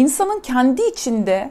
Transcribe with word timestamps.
insanın 0.00 0.40
kendi 0.40 0.82
içinde 0.82 1.50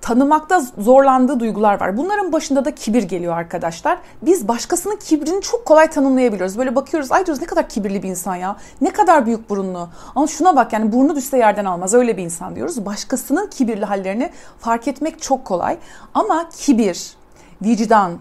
tanımakta 0.00 0.62
zorlandığı 0.78 1.40
duygular 1.40 1.80
var. 1.80 1.96
Bunların 1.96 2.32
başında 2.32 2.64
da 2.64 2.74
kibir 2.74 3.02
geliyor 3.02 3.36
arkadaşlar. 3.36 3.98
Biz 4.22 4.48
başkasının 4.48 4.96
kibrini 4.96 5.42
çok 5.42 5.66
kolay 5.66 5.90
tanımlayabiliyoruz. 5.90 6.58
Böyle 6.58 6.76
bakıyoruz 6.76 7.12
ay 7.12 7.26
diyoruz 7.26 7.42
ne 7.42 7.46
kadar 7.46 7.68
kibirli 7.68 8.02
bir 8.02 8.08
insan 8.08 8.36
ya. 8.36 8.56
Ne 8.80 8.90
kadar 8.90 9.26
büyük 9.26 9.50
burunlu. 9.50 9.88
Ama 10.14 10.26
şuna 10.26 10.56
bak 10.56 10.72
yani 10.72 10.92
burnu 10.92 11.16
düşse 11.16 11.38
yerden 11.38 11.64
almaz 11.64 11.94
öyle 11.94 12.16
bir 12.16 12.22
insan 12.22 12.56
diyoruz. 12.56 12.86
Başkasının 12.86 13.46
kibirli 13.46 13.84
hallerini 13.84 14.30
fark 14.58 14.88
etmek 14.88 15.22
çok 15.22 15.44
kolay. 15.44 15.78
Ama 16.14 16.48
kibir, 16.56 17.16
vicdan, 17.62 18.12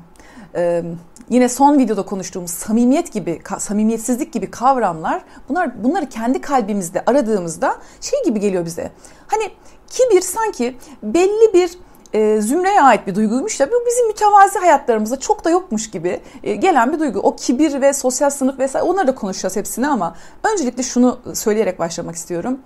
yine 1.30 1.50
son 1.50 1.80
videoda 1.80 2.06
konuştuğumuz 2.06 2.52
samimiyet 2.52 3.14
gibi, 3.14 3.42
samimiyetsizlik 3.60 4.34
gibi 4.34 4.52
kavramlar 4.52 5.24
bunlar 5.50 5.84
bunları 5.84 6.10
kendi 6.10 6.42
kalbimizde 6.42 7.04
aradığımızda 7.06 7.76
şey 8.02 8.24
gibi 8.24 8.40
geliyor 8.40 8.66
bize. 8.66 8.92
Hani 9.28 9.52
Kibir 9.96 10.22
sanki 10.22 10.78
belli 11.04 11.54
bir 11.54 11.78
e, 12.14 12.42
zümreye 12.42 12.82
ait 12.82 13.08
bir 13.08 13.16
duyguymuş 13.16 13.60
da 13.60 13.72
bu 13.72 13.76
bizim 13.88 14.08
mütevazi 14.08 14.60
hayatlarımızda 14.60 15.20
çok 15.20 15.46
da 15.46 15.50
yokmuş 15.50 15.92
gibi 15.92 16.22
e, 16.44 16.56
gelen 16.56 16.94
bir 16.94 17.00
duygu. 17.00 17.20
O 17.20 17.36
kibir 17.36 17.82
ve 17.82 17.94
sosyal 17.94 18.30
sınıf 18.30 18.60
vesaire 18.60 18.86
onları 18.86 19.08
da 19.08 19.16
konuşacağız 19.16 19.56
hepsini 19.56 19.88
ama 19.88 20.16
öncelikle 20.44 20.84
şunu 20.84 21.20
söyleyerek 21.34 21.80
başlamak 21.80 22.16
istiyorum. 22.16 22.60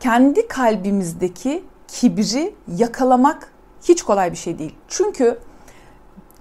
Kendi 0.00 0.48
kalbimizdeki 0.48 1.64
kibri 1.88 2.54
yakalamak 2.76 3.52
hiç 3.82 4.02
kolay 4.02 4.32
bir 4.32 4.36
şey 4.36 4.58
değil. 4.58 4.74
Çünkü 4.88 5.38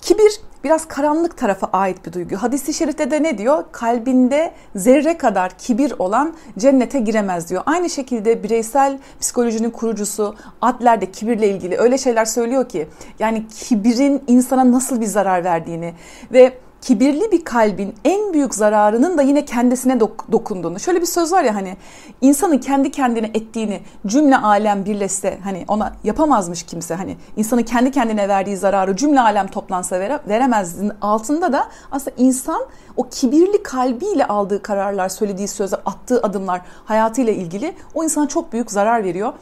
kibir 0.02 0.41
biraz 0.64 0.88
karanlık 0.88 1.38
tarafa 1.38 1.70
ait 1.74 2.06
bir 2.06 2.14
duygu. 2.14 2.36
Hadis-i 2.36 2.74
şerifte 2.74 3.12
de 3.12 3.24
ne 3.24 3.38
diyor? 3.38 3.64
Kalbinde 3.72 4.52
zerre 4.76 5.18
kadar 5.18 5.58
kibir 5.58 5.94
olan 5.99 6.34
cennete 6.58 6.99
giremez 6.99 7.49
diyor. 7.49 7.64
Aynı 7.66 7.90
şekilde 7.90 8.44
bireysel 8.44 8.99
psikolojinin 9.20 9.70
kurucusu 9.70 10.36
Adler 10.62 11.02
de 11.02 11.12
kibirle 11.12 11.49
ilgili 11.49 11.77
öyle 11.77 11.98
şeyler 11.98 12.26
söylüyor 12.26 12.70
ki 12.70 12.88
yani 13.20 13.48
kibirin 13.48 14.24
insana 14.27 14.72
nasıl 14.72 15.02
bir 15.02 15.05
zarar 15.05 15.44
verdiğini 15.44 15.94
ve 16.34 16.54
kibirli 16.82 17.32
bir 17.32 17.44
kalbin 17.46 17.96
en 18.06 18.34
büyük 18.34 18.56
zararının 18.56 19.18
da 19.18 19.22
yine 19.22 19.46
kendisine 19.46 19.94
dok- 19.94 20.32
dokunduğunu. 20.32 20.80
Şöyle 20.80 21.02
bir 21.02 21.06
söz 21.06 21.32
var 21.32 21.44
ya 21.44 21.56
hani 21.56 21.78
insanın 22.22 22.58
kendi 22.58 22.92
kendine 22.92 23.28
ettiğini 23.34 23.82
cümle 24.08 24.38
alem 24.38 24.86
birleşse 24.86 25.38
hani 25.44 25.66
ona 25.68 25.94
yapamazmış 26.04 26.64
kimse 26.64 26.96
hani 26.96 27.18
insanın 27.38 27.64
kendi 27.64 27.92
kendine 27.92 28.30
verdiği 28.30 28.58
zararı 28.58 28.96
cümle 28.96 29.22
alem 29.22 29.48
toplansa 29.48 30.00
vere, 30.00 30.20
veremezdin 30.28 30.92
altında 31.02 31.54
da 31.54 31.68
aslında 31.92 32.16
insan 32.18 32.62
o 32.98 33.04
kibirli 33.10 33.64
kalbiyle 33.64 34.28
aldığı 34.28 34.62
kararlar, 34.62 35.10
söylediği 35.10 35.48
sözler, 35.48 35.80
attığı 35.86 36.22
adımlar 36.24 36.62
hayatıyla 36.86 37.34
ilgili 37.34 37.74
o 37.94 38.04
insana 38.04 38.28
çok 38.28 38.54
büyük 38.54 38.72
zarar 38.72 39.04
veriyor. 39.04 39.34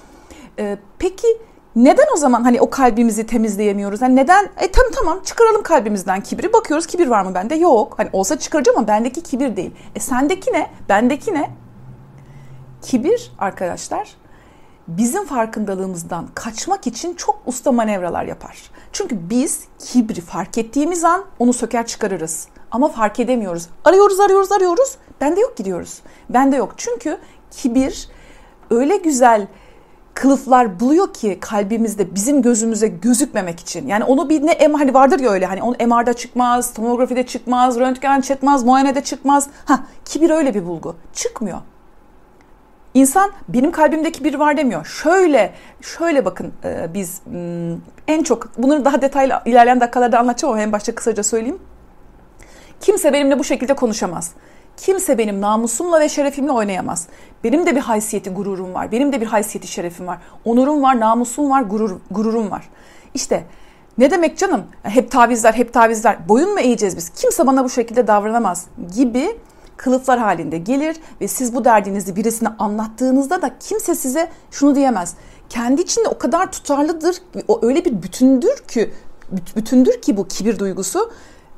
Ee, 0.59 0.77
peki 0.99 1.27
neden 1.75 2.05
o 2.13 2.17
zaman 2.17 2.43
hani 2.43 2.61
o 2.61 2.69
kalbimizi 2.69 3.25
temizleyemiyoruz? 3.25 4.01
Yani 4.01 4.15
neden? 4.15 4.49
E 4.57 4.71
tamam 4.71 4.91
tamam 4.95 5.19
çıkaralım 5.23 5.63
kalbimizden 5.63 6.21
kibri. 6.21 6.53
Bakıyoruz 6.53 6.87
kibir 6.87 7.07
var 7.07 7.21
mı 7.21 7.35
bende? 7.35 7.55
Yok. 7.55 7.93
Hani 7.97 8.09
olsa 8.13 8.39
çıkaracağım 8.39 8.77
ama 8.77 8.87
bendeki 8.87 9.23
kibir 9.23 9.55
değil. 9.55 9.71
E 9.95 9.99
sendeki 9.99 10.53
ne? 10.53 10.69
Bendeki 10.89 11.33
ne? 11.33 11.51
Kibir 12.81 13.31
arkadaşlar 13.39 14.15
bizim 14.87 15.25
farkındalığımızdan 15.25 16.27
kaçmak 16.35 16.87
için 16.87 17.13
çok 17.13 17.41
usta 17.45 17.71
manevralar 17.71 18.23
yapar. 18.23 18.71
Çünkü 18.91 19.29
biz 19.29 19.63
kibri 19.79 20.21
fark 20.21 20.57
ettiğimiz 20.57 21.03
an 21.03 21.25
onu 21.39 21.53
söker 21.53 21.87
çıkarırız. 21.87 22.47
Ama 22.71 22.87
fark 22.87 23.19
edemiyoruz. 23.19 23.67
Arıyoruz, 23.85 24.19
arıyoruz, 24.19 24.51
arıyoruz. 24.51 24.97
Bende 25.21 25.41
yok 25.41 25.57
gidiyoruz. 25.57 26.01
Bende 26.29 26.55
yok. 26.55 26.73
Çünkü 26.77 27.17
kibir 27.51 28.09
öyle 28.69 28.97
güzel 28.97 29.47
kılıflar 30.15 30.79
buluyor 30.79 31.13
ki 31.13 31.37
kalbimizde 31.41 32.15
bizim 32.15 32.41
gözümüze 32.41 32.87
gözükmemek 32.87 33.59
için. 33.59 33.87
Yani 33.87 34.03
onu 34.03 34.29
bir 34.29 34.41
ne 34.41 34.67
hani 34.73 34.93
vardır 34.93 35.19
ya 35.19 35.31
öyle 35.31 35.45
hani 35.45 35.63
onu 35.63 35.75
MR'da 35.87 36.13
çıkmaz, 36.13 36.73
tomografide 36.73 37.25
çıkmaz, 37.25 37.79
röntgen 37.79 38.21
çıkmaz, 38.21 38.63
muayenede 38.63 39.03
çıkmaz. 39.03 39.47
Ha 39.65 39.79
kibir 40.05 40.29
öyle 40.29 40.53
bir 40.53 40.65
bulgu. 40.65 40.95
Çıkmıyor. 41.13 41.57
İnsan 42.93 43.31
benim 43.49 43.71
kalbimdeki 43.71 44.23
bir 44.23 44.33
var 44.33 44.57
demiyor. 44.57 44.85
Şöyle, 44.85 45.53
şöyle 45.81 46.25
bakın 46.25 46.53
e, 46.63 46.93
biz 46.93 47.21
en 48.07 48.23
çok 48.23 48.57
bunları 48.57 48.85
daha 48.85 49.01
detaylı 49.01 49.41
ilerleyen 49.45 49.79
dakikalarda 49.79 50.19
anlatacağım 50.19 50.53
ama 50.53 50.63
en 50.63 50.71
başta 50.71 50.95
kısaca 50.95 51.23
söyleyeyim. 51.23 51.59
Kimse 52.81 53.13
benimle 53.13 53.39
bu 53.39 53.43
şekilde 53.43 53.73
konuşamaz. 53.73 54.31
Kimse 54.77 55.17
benim 55.17 55.41
namusumla 55.41 55.99
ve 55.99 56.09
şerefimle 56.09 56.51
oynayamaz. 56.51 57.07
Benim 57.43 57.65
de 57.65 57.75
bir 57.75 57.81
haysiyeti, 57.81 58.29
gururum 58.29 58.73
var. 58.73 58.91
Benim 58.91 59.13
de 59.13 59.21
bir 59.21 59.25
haysiyeti, 59.25 59.67
şerefim 59.67 60.07
var. 60.07 60.17
Onurum 60.45 60.83
var, 60.83 60.99
namusum 60.99 61.49
var, 61.49 61.61
gurur, 61.61 61.97
gururum 62.11 62.51
var. 62.51 62.69
İşte 63.13 63.43
ne 63.97 64.11
demek 64.11 64.37
canım? 64.37 64.63
Hep 64.83 65.11
tavizler, 65.11 65.53
hep 65.53 65.73
tavizler. 65.73 66.29
Boyun 66.29 66.53
mu 66.53 66.59
eğeceğiz 66.59 66.97
biz? 66.97 67.09
Kimse 67.09 67.47
bana 67.47 67.63
bu 67.63 67.69
şekilde 67.69 68.07
davranamaz 68.07 68.65
gibi 68.95 69.37
kılıflar 69.77 70.19
halinde 70.19 70.57
gelir 70.57 70.97
ve 71.21 71.27
siz 71.27 71.55
bu 71.55 71.65
derdinizi 71.65 72.15
birisine 72.15 72.49
anlattığınızda 72.59 73.41
da 73.41 73.51
kimse 73.59 73.95
size 73.95 74.29
şunu 74.51 74.75
diyemez. 74.75 75.15
Kendi 75.49 75.81
içinde 75.81 76.07
o 76.07 76.17
kadar 76.17 76.51
tutarlıdır, 76.51 77.15
o 77.47 77.59
öyle 77.65 77.85
bir 77.85 78.03
bütündür 78.03 78.57
ki 78.67 78.91
bütündür 79.55 80.01
ki 80.01 80.17
bu 80.17 80.27
kibir 80.27 80.59
duygusu 80.59 81.11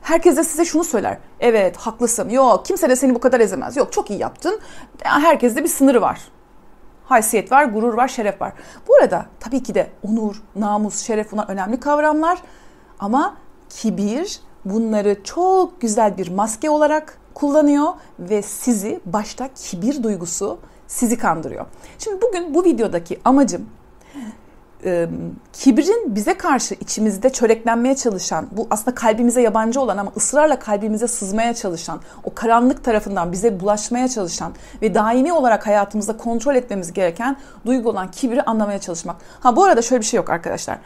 Herkes 0.07 0.37
de 0.37 0.43
size 0.43 0.65
şunu 0.65 0.83
söyler. 0.83 1.17
Evet 1.39 1.77
haklısın. 1.77 2.29
Yok 2.29 2.65
kimse 2.65 2.89
de 2.89 2.95
seni 2.95 3.15
bu 3.15 3.19
kadar 3.19 3.39
ezemez. 3.39 3.77
Yok 3.77 3.93
çok 3.93 4.09
iyi 4.09 4.19
yaptın. 4.19 4.59
Herkeste 5.03 5.63
bir 5.63 5.69
sınırı 5.69 6.01
var. 6.01 6.19
Haysiyet 7.05 7.51
var, 7.51 7.65
gurur 7.65 7.93
var, 7.93 8.07
şeref 8.07 8.41
var. 8.41 8.53
Bu 8.87 8.95
arada 8.95 9.25
tabii 9.39 9.63
ki 9.63 9.75
de 9.75 9.89
onur, 10.03 10.43
namus, 10.55 10.99
şeref 10.99 11.31
bunlar 11.31 11.49
önemli 11.49 11.79
kavramlar. 11.79 12.41
Ama 12.99 13.37
kibir 13.69 14.39
bunları 14.65 15.23
çok 15.23 15.81
güzel 15.81 16.17
bir 16.17 16.31
maske 16.31 16.69
olarak 16.69 17.17
kullanıyor 17.33 17.87
ve 18.19 18.41
sizi 18.41 18.99
başta 19.05 19.49
kibir 19.55 20.03
duygusu 20.03 20.59
sizi 20.87 21.17
kandırıyor. 21.17 21.65
Şimdi 21.99 22.21
bugün 22.21 22.53
bu 22.53 22.63
videodaki 22.63 23.19
amacım 23.25 23.69
e, 24.85 25.07
kibrin 25.53 26.15
bize 26.15 26.37
karşı 26.37 26.75
içimizde 26.79 27.29
çöreklenmeye 27.29 27.95
çalışan, 27.95 28.47
bu 28.51 28.67
aslında 28.69 28.95
kalbimize 28.95 29.41
yabancı 29.41 29.81
olan 29.81 29.97
ama 29.97 30.11
ısrarla 30.17 30.59
kalbimize 30.59 31.07
sızmaya 31.07 31.53
çalışan, 31.53 31.99
o 32.23 32.33
karanlık 32.33 32.83
tarafından 32.83 33.31
bize 33.31 33.59
bulaşmaya 33.59 34.07
çalışan 34.07 34.53
ve 34.81 34.93
daimi 34.93 35.33
olarak 35.33 35.67
hayatımızda 35.67 36.17
kontrol 36.17 36.55
etmemiz 36.55 36.93
gereken 36.93 37.37
duygu 37.65 37.89
olan 37.89 38.11
kibri 38.11 38.41
anlamaya 38.41 38.79
çalışmak. 38.79 39.15
Ha 39.39 39.55
bu 39.55 39.63
arada 39.63 39.81
şöyle 39.81 40.01
bir 40.01 40.05
şey 40.05 40.17
yok 40.17 40.29
arkadaşlar. 40.29 40.77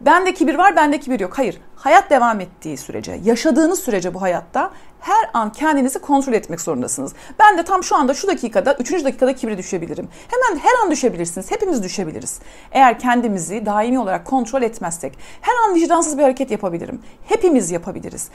Bende 0.00 0.34
kibir 0.34 0.54
var, 0.54 0.76
bende 0.76 1.00
kibir 1.00 1.20
yok. 1.20 1.38
Hayır. 1.38 1.60
Hayat 1.76 2.10
devam 2.10 2.40
ettiği 2.40 2.76
sürece, 2.76 3.20
yaşadığınız 3.24 3.80
sürece 3.80 4.14
bu 4.14 4.22
hayatta 4.22 4.70
her 5.00 5.30
an 5.34 5.52
kendinizi 5.52 5.98
kontrol 5.98 6.32
etmek 6.32 6.60
zorundasınız. 6.60 7.12
Ben 7.38 7.58
de 7.58 7.62
tam 7.62 7.84
şu 7.84 7.96
anda 7.96 8.14
şu 8.14 8.28
dakikada, 8.28 8.74
üçüncü 8.74 9.04
dakikada 9.04 9.34
kibri 9.34 9.58
düşebilirim. 9.58 10.08
Hemen 10.28 10.60
her 10.60 10.84
an 10.84 10.90
düşebilirsiniz. 10.90 11.50
Hepimiz 11.50 11.82
düşebiliriz. 11.82 12.38
Eğer 12.72 12.98
kendimizi 12.98 13.66
daimi 13.66 13.98
olarak 13.98 14.24
kontrol 14.24 14.62
etmezsek 14.62 15.18
her 15.40 15.54
an 15.68 15.74
vicdansız 15.74 16.18
bir 16.18 16.22
hareket 16.22 16.50
yapabilirim. 16.50 17.02
Hepimiz 17.24 17.70
yapabiliriz 17.70 18.30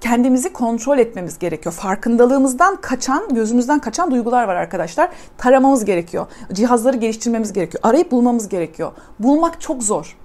kendimizi 0.00 0.52
kontrol 0.52 0.98
etmemiz 0.98 1.38
gerekiyor. 1.38 1.74
Farkındalığımızdan 1.74 2.76
kaçan, 2.76 3.34
gözümüzden 3.34 3.78
kaçan 3.78 4.10
duygular 4.10 4.44
var 4.44 4.54
arkadaşlar. 4.54 5.10
Taramamız 5.38 5.84
gerekiyor. 5.84 6.26
Cihazları 6.52 6.96
geliştirmemiz 6.96 7.52
gerekiyor. 7.52 7.80
Arayıp 7.82 8.10
bulmamız 8.10 8.48
gerekiyor. 8.48 8.92
Bulmak 9.18 9.60
çok 9.60 9.82
zor. 9.82 10.16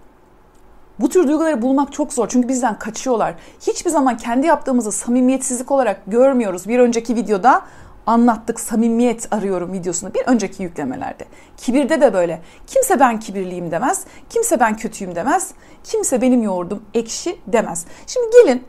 Bu 0.99 1.09
tür 1.09 1.27
duyguları 1.27 1.61
bulmak 1.61 1.93
çok 1.93 2.13
zor 2.13 2.27
çünkü 2.27 2.47
bizden 2.47 2.79
kaçıyorlar. 2.79 3.35
Hiçbir 3.67 3.89
zaman 3.89 4.17
kendi 4.17 4.47
yaptığımızı 4.47 4.91
samimiyetsizlik 4.91 5.71
olarak 5.71 6.01
görmüyoruz. 6.07 6.67
Bir 6.67 6.79
önceki 6.79 7.15
videoda 7.15 7.61
anlattık 8.05 8.59
samimiyet 8.59 9.33
arıyorum 9.33 9.73
videosunu 9.73 10.13
bir 10.13 10.21
önceki 10.27 10.63
yüklemelerde. 10.63 11.25
Kibirde 11.57 12.01
de 12.01 12.13
böyle. 12.13 12.41
Kimse 12.67 12.99
ben 12.99 13.19
kibirliyim 13.19 13.71
demez. 13.71 14.05
Kimse 14.29 14.59
ben 14.59 14.77
kötüyüm 14.77 15.15
demez. 15.15 15.51
Kimse 15.83 16.21
benim 16.21 16.43
yoğurdum 16.43 16.83
ekşi 16.93 17.39
demez. 17.47 17.85
Şimdi 18.07 18.27
gelin 18.31 18.63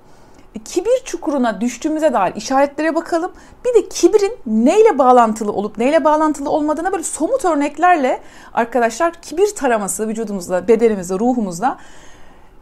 kibir 0.64 1.04
çukuruna 1.04 1.60
düştüğümüze 1.60 2.12
dair 2.12 2.34
işaretlere 2.34 2.94
bakalım. 2.94 3.32
Bir 3.64 3.74
de 3.74 3.88
kibrin 3.88 4.38
neyle 4.46 4.98
bağlantılı 4.98 5.52
olup 5.52 5.78
neyle 5.78 6.04
bağlantılı 6.04 6.50
olmadığına 6.50 6.92
böyle 6.92 7.02
somut 7.02 7.44
örneklerle 7.44 8.20
arkadaşlar 8.54 9.12
kibir 9.12 9.54
taraması 9.54 10.08
vücudumuzda, 10.08 10.68
bedenimizde, 10.68 11.18
ruhumuzda 11.18 11.78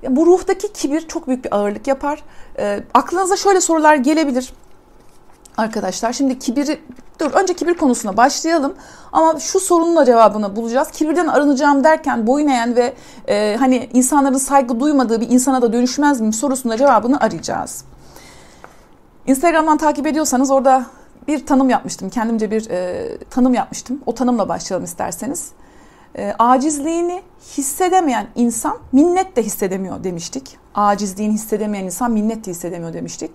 bu 0.08 0.26
ruhtaki 0.26 0.72
kibir 0.72 1.08
çok 1.08 1.26
büyük 1.26 1.44
bir 1.44 1.56
ağırlık 1.56 1.86
yapar. 1.86 2.22
E, 2.58 2.80
aklınıza 2.94 3.36
şöyle 3.36 3.60
sorular 3.60 3.94
gelebilir. 3.94 4.52
Arkadaşlar 5.56 6.12
şimdi 6.12 6.38
kibiri 6.38 6.80
dur 7.20 7.30
önce 7.32 7.54
kibir 7.54 7.74
konusuna 7.74 8.16
başlayalım 8.16 8.74
ama 9.12 9.40
şu 9.40 9.60
sorunun 9.60 9.96
da 9.96 10.04
cevabını 10.04 10.56
bulacağız. 10.56 10.90
Kibirden 10.90 11.26
arınacağım 11.26 11.84
derken 11.84 12.26
boyun 12.26 12.48
eğen 12.48 12.76
ve 12.76 12.94
e, 13.28 13.56
hani 13.58 13.90
insanların 13.94 14.38
saygı 14.38 14.80
duymadığı 14.80 15.20
bir 15.20 15.30
insana 15.30 15.62
da 15.62 15.72
dönüşmez 15.72 16.20
miyim 16.20 16.32
sorusunda 16.32 16.76
cevabını 16.76 17.20
arayacağız. 17.20 17.84
Instagram'dan 19.26 19.78
takip 19.78 20.06
ediyorsanız 20.06 20.50
orada 20.50 20.86
bir 21.28 21.46
tanım 21.46 21.70
yapmıştım. 21.70 22.10
Kendimce 22.10 22.50
bir 22.50 22.70
e, 22.70 23.18
tanım 23.30 23.54
yapmıştım. 23.54 24.00
O 24.06 24.14
tanımla 24.14 24.48
başlayalım 24.48 24.84
isterseniz. 24.84 25.52
E, 26.18 26.34
acizliğini 26.38 27.22
hissedemeyen 27.56 28.26
insan 28.34 28.78
minnet 28.92 29.36
de 29.36 29.42
hissedemiyor 29.42 30.04
demiştik. 30.04 30.58
Acizliğini 30.74 31.34
hissedemeyen 31.34 31.84
insan 31.84 32.10
minnet 32.10 32.46
de 32.46 32.50
hissedemiyor 32.50 32.92
demiştik. 32.92 33.30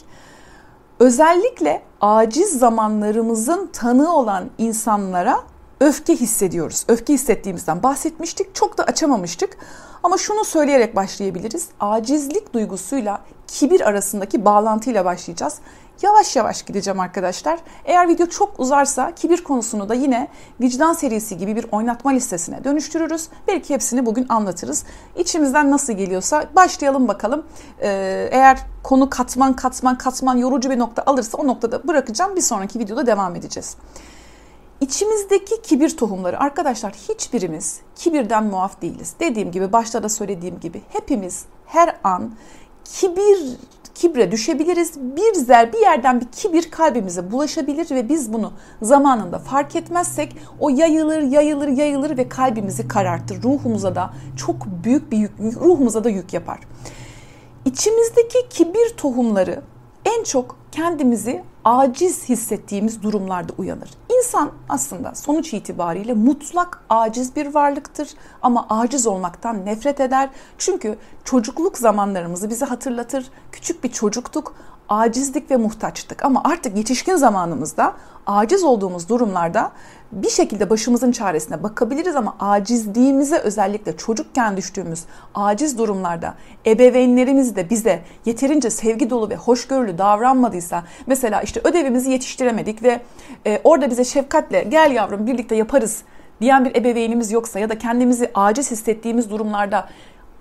Özellikle 1.00 1.81
aciz 2.01 2.59
zamanlarımızın 2.59 3.69
tanığı 3.74 4.15
olan 4.15 4.50
insanlara 4.57 5.39
öfke 5.80 6.15
hissediyoruz. 6.15 6.85
Öfke 6.88 7.13
hissettiğimizden 7.13 7.83
bahsetmiştik. 7.83 8.56
Çok 8.56 8.77
da 8.77 8.83
açamamıştık. 8.83 9.57
Ama 10.03 10.18
şunu 10.18 10.45
söyleyerek 10.45 10.95
başlayabiliriz. 10.95 11.68
Acizlik 11.80 12.53
duygusuyla 12.53 13.21
kibir 13.47 13.81
arasındaki 13.81 14.45
bağlantıyla 14.45 15.06
başlayacağız. 15.06 15.59
Yavaş 16.04 16.36
yavaş 16.36 16.64
gideceğim 16.64 17.00
arkadaşlar. 17.00 17.60
Eğer 17.86 18.08
video 18.08 18.28
çok 18.28 18.60
uzarsa 18.60 19.16
kibir 19.16 19.44
konusunu 19.44 19.90
da 19.90 19.94
yine 19.94 20.28
vicdan 20.62 20.94
serisi 20.94 21.38
gibi 21.38 21.56
bir 21.56 21.66
oynatma 21.72 22.12
listesine 22.12 22.64
dönüştürürüz. 22.64 23.28
Belki 23.48 23.74
hepsini 23.74 24.06
bugün 24.06 24.26
anlatırız. 24.30 24.86
İçimizden 25.18 25.72
nasıl 25.72 25.94
geliyorsa 25.94 26.46
başlayalım 26.56 27.08
bakalım. 27.08 27.46
Ee, 27.82 28.30
eğer 28.32 28.60
konu 28.84 29.10
katman 29.10 29.56
katman 29.56 29.98
katman 29.98 30.38
yorucu 30.38 30.70
bir 30.70 30.80
nokta 30.80 31.04
alırsa 31.06 31.38
o 31.38 31.48
noktada 31.48 31.88
bırakacağım. 31.88 32.36
Bir 32.36 32.42
sonraki 32.42 32.80
videoda 32.80 33.08
devam 33.08 33.36
edeceğiz. 33.36 33.78
İçimizdeki 34.82 35.62
kibir 35.62 35.98
tohumları 35.98 36.40
arkadaşlar 36.40 36.94
hiçbirimiz 36.94 37.80
kibirden 37.96 38.44
muaf 38.44 38.82
değiliz. 38.82 39.14
Dediğim 39.20 39.52
gibi 39.52 39.74
başta 39.74 40.04
da 40.04 40.10
söylediğim 40.10 40.60
gibi 40.60 40.82
hepimiz 40.90 41.46
her 41.66 41.96
an 42.04 42.32
kibir 42.86 43.58
kibre 44.04 44.32
düşebiliriz. 44.32 44.92
Bir 44.98 45.34
zer 45.34 45.74
bir 45.74 45.78
yerden 45.78 46.22
bir 46.22 46.26
kibir 46.26 46.72
kalbimize 46.72 47.32
bulaşabilir 47.32 47.92
ve 47.92 48.10
biz 48.10 48.34
bunu 48.34 48.54
zamanında 48.82 49.40
fark 49.40 49.76
etmezsek 49.76 50.38
o 50.60 50.70
yayılır, 50.70 51.22
yayılır, 51.22 51.68
yayılır 51.68 52.18
ve 52.18 52.30
kalbimizi 52.30 52.88
karartır. 52.88 53.44
Ruhumuza 53.44 53.96
da 53.96 54.14
çok 54.38 54.56
büyük 54.84 55.12
bir 55.12 55.18
yük, 55.18 55.32
ruhumuza 55.40 56.04
da 56.04 56.10
yük 56.10 56.34
yapar. 56.34 56.60
İçimizdeki 57.66 58.50
kibir 58.50 58.90
tohumları 58.98 59.62
en 60.06 60.24
çok 60.24 60.56
kendimizi 60.74 61.44
aciz 61.66 62.30
hissettiğimiz 62.30 63.04
durumlarda 63.04 63.54
uyanır. 63.58 63.90
İnsan 64.18 64.52
aslında 64.70 65.16
sonuç 65.16 65.54
itibariyle 65.54 66.14
mutlak 66.14 66.84
aciz 66.90 67.36
bir 67.36 67.54
varlıktır 67.54 68.10
ama 68.42 68.66
aciz 68.70 69.08
olmaktan 69.08 69.66
nefret 69.66 70.00
eder. 70.00 70.30
Çünkü 70.58 70.98
çocukluk 71.24 71.78
zamanlarımızı 71.78 72.50
bize 72.50 72.66
hatırlatır. 72.66 73.25
Küçük 73.52 73.84
bir 73.84 73.92
çocuktuk, 73.92 74.56
acizlik 74.89 75.51
ve 75.51 75.57
muhtaçtık 75.57 76.25
ama 76.25 76.41
artık 76.45 76.77
yetişkin 76.77 77.15
zamanımızda 77.15 77.94
aciz 78.25 78.63
olduğumuz 78.63 79.09
durumlarda 79.09 79.71
bir 80.12 80.30
şekilde 80.30 80.69
başımızın 80.69 81.12
çaresine 81.12 81.63
bakabiliriz 81.63 82.15
ama 82.15 82.35
acizliğimize 82.39 83.38
özellikle 83.38 83.97
çocukken 83.97 84.57
düştüğümüz 84.57 85.03
aciz 85.35 85.77
durumlarda 85.77 86.33
ebeveynlerimiz 86.65 87.56
de 87.56 87.69
bize 87.69 88.01
yeterince 88.25 88.69
sevgi 88.69 89.09
dolu 89.09 89.30
ve 89.30 89.35
hoşgörülü 89.35 89.97
davranmadıysa 89.97 90.83
mesela 91.07 91.41
işte 91.41 91.62
ödevimizi 91.63 92.12
yetiştiremedik 92.12 92.83
ve 92.83 93.01
e, 93.45 93.62
orada 93.63 93.89
bize 93.89 94.03
şefkatle 94.03 94.63
gel 94.63 94.91
yavrum 94.91 95.27
birlikte 95.27 95.56
yaparız 95.56 96.03
diyen 96.41 96.65
bir 96.65 96.75
ebeveynimiz 96.75 97.31
yoksa 97.31 97.59
ya 97.59 97.69
da 97.69 97.77
kendimizi 97.77 98.31
aciz 98.35 98.71
hissettiğimiz 98.71 99.30
durumlarda 99.30 99.89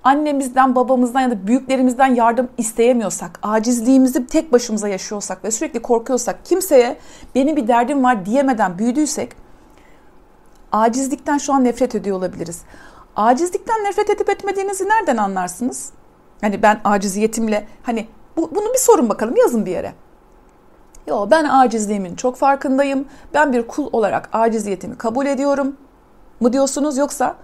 annemizden, 0.04 0.74
babamızdan 0.74 1.20
ya 1.20 1.30
da 1.30 1.46
büyüklerimizden 1.46 2.14
yardım 2.14 2.48
isteyemiyorsak, 2.58 3.38
acizliğimizi 3.42 4.26
tek 4.26 4.52
başımıza 4.52 4.88
yaşıyorsak 4.88 5.44
ve 5.44 5.50
sürekli 5.50 5.82
korkuyorsak, 5.82 6.44
kimseye 6.44 6.96
benim 7.34 7.56
bir 7.56 7.68
derdim 7.68 8.04
var 8.04 8.26
diyemeden 8.26 8.78
büyüdüysek 8.78 9.32
acizlikten 10.72 11.38
şu 11.38 11.52
an 11.52 11.64
nefret 11.64 11.94
ediyor 11.94 12.16
olabiliriz. 12.16 12.62
Acizlikten 13.16 13.84
nefret 13.84 14.10
edip 14.10 14.30
etmediğinizi 14.30 14.88
nereden 14.88 15.16
anlarsınız? 15.16 15.90
Hani 16.40 16.62
ben 16.62 16.80
aciziyetimle 16.84 17.66
hani 17.82 18.08
bu, 18.36 18.50
bunu 18.54 18.72
bir 18.72 18.78
sorun 18.78 19.08
bakalım 19.08 19.36
yazın 19.36 19.66
bir 19.66 19.70
yere. 19.70 19.92
Yo 21.06 21.28
ben 21.30 21.44
acizliğimin 21.44 22.16
çok 22.16 22.36
farkındayım. 22.36 23.04
Ben 23.34 23.52
bir 23.52 23.66
kul 23.66 23.88
olarak 23.92 24.28
aciziyetimi 24.32 24.98
kabul 24.98 25.26
ediyorum 25.26 25.76
mu 26.40 26.52
diyorsunuz 26.52 26.96
yoksa 26.96 27.36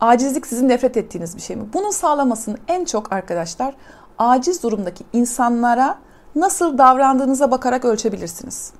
acizlik 0.00 0.46
sizin 0.46 0.68
nefret 0.68 0.96
ettiğiniz 0.96 1.36
bir 1.36 1.42
şey 1.42 1.56
mi? 1.56 1.64
Bunun 1.72 1.90
sağlamasını 1.90 2.56
en 2.68 2.84
çok 2.84 3.12
arkadaşlar 3.12 3.74
aciz 4.18 4.62
durumdaki 4.62 5.04
insanlara 5.12 5.98
nasıl 6.34 6.78
davrandığınıza 6.78 7.50
bakarak 7.50 7.84
ölçebilirsiniz. 7.84 8.72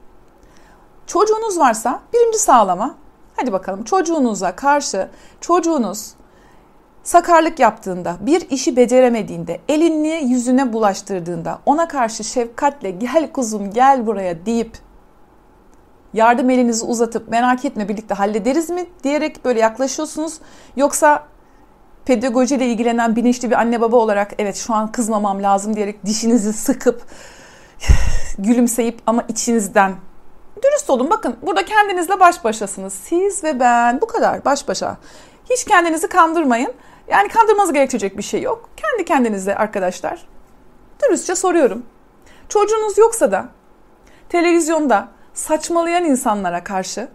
Çocuğunuz 1.07 1.59
varsa 1.59 2.01
birinci 2.13 2.39
sağlama 2.39 2.95
Hadi 3.37 3.53
bakalım 3.53 3.85
çocuğunuza 3.85 4.57
karşı 4.57 5.09
çocuğunuz 5.41 6.15
sakarlık 7.03 7.59
yaptığında, 7.59 8.17
bir 8.21 8.51
işi 8.51 8.77
beceremediğinde, 8.77 9.61
elini 9.69 10.25
yüzüne 10.25 10.73
bulaştırdığında 10.73 11.59
ona 11.67 11.89
karşı 11.89 12.25
şefkatle 12.25 12.91
gel 12.91 13.33
kuzum 13.33 13.71
gel 13.71 14.07
buraya 14.07 14.47
deyip 14.47 14.79
yardım 16.15 16.51
elinizi 16.51 16.85
uzatıp 16.85 17.29
merak 17.29 17.65
etme 17.65 17.89
birlikte 17.89 18.15
hallederiz 18.15 18.71
mi 18.71 18.87
diyerek 19.03 19.45
böyle 19.45 19.61
yaklaşıyorsunuz. 19.61 20.39
Yoksa 20.77 21.27
pedagojiyle 22.05 22.67
ilgilenen 22.67 23.17
bilinçli 23.17 23.51
bir 23.51 23.57
anne 23.61 23.81
baba 23.81 23.97
olarak 23.97 24.33
evet 24.39 24.57
şu 24.57 24.75
an 24.75 24.93
kızmamam 24.93 25.43
lazım 25.43 25.77
diyerek 25.77 26.07
dişinizi 26.07 26.53
sıkıp 26.53 27.03
gülümseyip 28.39 29.03
ama 29.07 29.25
içinizden 29.29 29.93
Dürüst 30.63 30.91
olun 30.91 31.11
bakın 31.11 31.37
burada 31.43 31.65
kendinizle 31.65 32.21
baş 32.21 32.45
başasınız. 32.45 32.93
Siz 32.93 33.45
ve 33.45 33.61
ben 33.61 34.01
bu 34.01 34.07
kadar 34.07 34.45
baş 34.45 34.69
başa. 34.69 34.97
Hiç 35.51 35.65
kendinizi 35.65 36.09
kandırmayın. 36.09 36.73
Yani 37.09 37.29
kandırmanız 37.29 37.73
gerekecek 37.73 38.19
bir 38.19 38.23
şey 38.23 38.43
yok. 38.43 38.69
Kendi 38.77 39.05
kendinize 39.05 39.55
arkadaşlar. 39.57 40.27
Dürüstçe 41.03 41.35
soruyorum. 41.35 41.87
Çocuğunuz 42.49 42.99
yoksa 42.99 43.33
da 43.33 43.49
televizyonda 44.29 45.09
saçmalayan 45.35 46.05
insanlara 46.05 46.65
karşı 46.65 47.09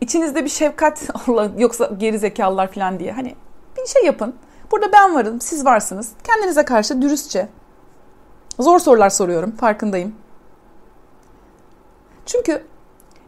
içinizde 0.00 0.44
bir 0.44 0.48
şefkat 0.48 1.02
yoksa 1.58 1.90
geri 1.98 2.18
zekalılar 2.18 2.72
falan 2.72 2.98
diye 2.98 3.12
hani 3.12 3.34
bir 3.76 3.86
şey 3.86 4.04
yapın. 4.04 4.34
Burada 4.70 4.92
ben 4.92 5.14
varım, 5.14 5.40
siz 5.40 5.64
varsınız. 5.64 6.12
Kendinize 6.24 6.64
karşı 6.64 7.02
dürüstçe. 7.02 7.48
Zor 8.60 8.78
sorular 8.78 9.10
soruyorum, 9.10 9.56
farkındayım. 9.56 10.14
Çünkü 12.26 12.64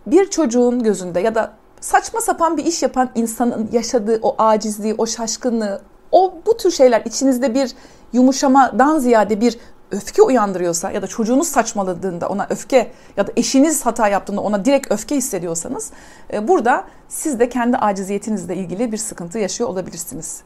bir 0.07 0.30
çocuğun 0.30 0.83
gözünde 0.83 1.21
ya 1.21 1.35
da 1.35 1.52
saçma 1.80 2.21
sapan 2.21 2.57
bir 2.57 2.64
iş 2.64 2.83
yapan 2.83 3.11
insanın 3.14 3.68
yaşadığı 3.73 4.18
o 4.23 4.35
acizliği, 4.38 4.95
o 4.99 5.07
şaşkınlığı, 5.07 5.83
o 6.12 6.35
bu 6.47 6.57
tür 6.57 6.71
şeyler 6.71 7.02
içinizde 7.04 7.54
bir 7.54 7.75
yumuşamadan 8.12 8.99
ziyade 8.99 9.40
bir 9.40 9.59
öfke 9.90 10.23
uyandırıyorsa 10.23 10.90
ya 10.90 11.02
da 11.02 11.07
çocuğunuz 11.07 11.49
saçmaladığında 11.49 12.28
ona 12.28 12.47
öfke 12.50 12.92
ya 13.16 13.26
da 13.26 13.33
eşiniz 13.37 13.87
hata 13.87 14.09
yaptığında 14.09 14.40
ona 14.40 14.64
direkt 14.64 14.92
öfke 14.92 15.16
hissediyorsanız 15.16 15.90
e, 16.33 16.49
burada 16.49 16.85
siz 17.09 17.40
de 17.40 17.49
kendi 17.49 17.76
aciziyetinizle 17.76 18.57
ilgili 18.57 18.92
bir 18.92 18.97
sıkıntı 18.97 19.38
yaşıyor 19.38 19.71
olabilirsiniz. 19.71 20.42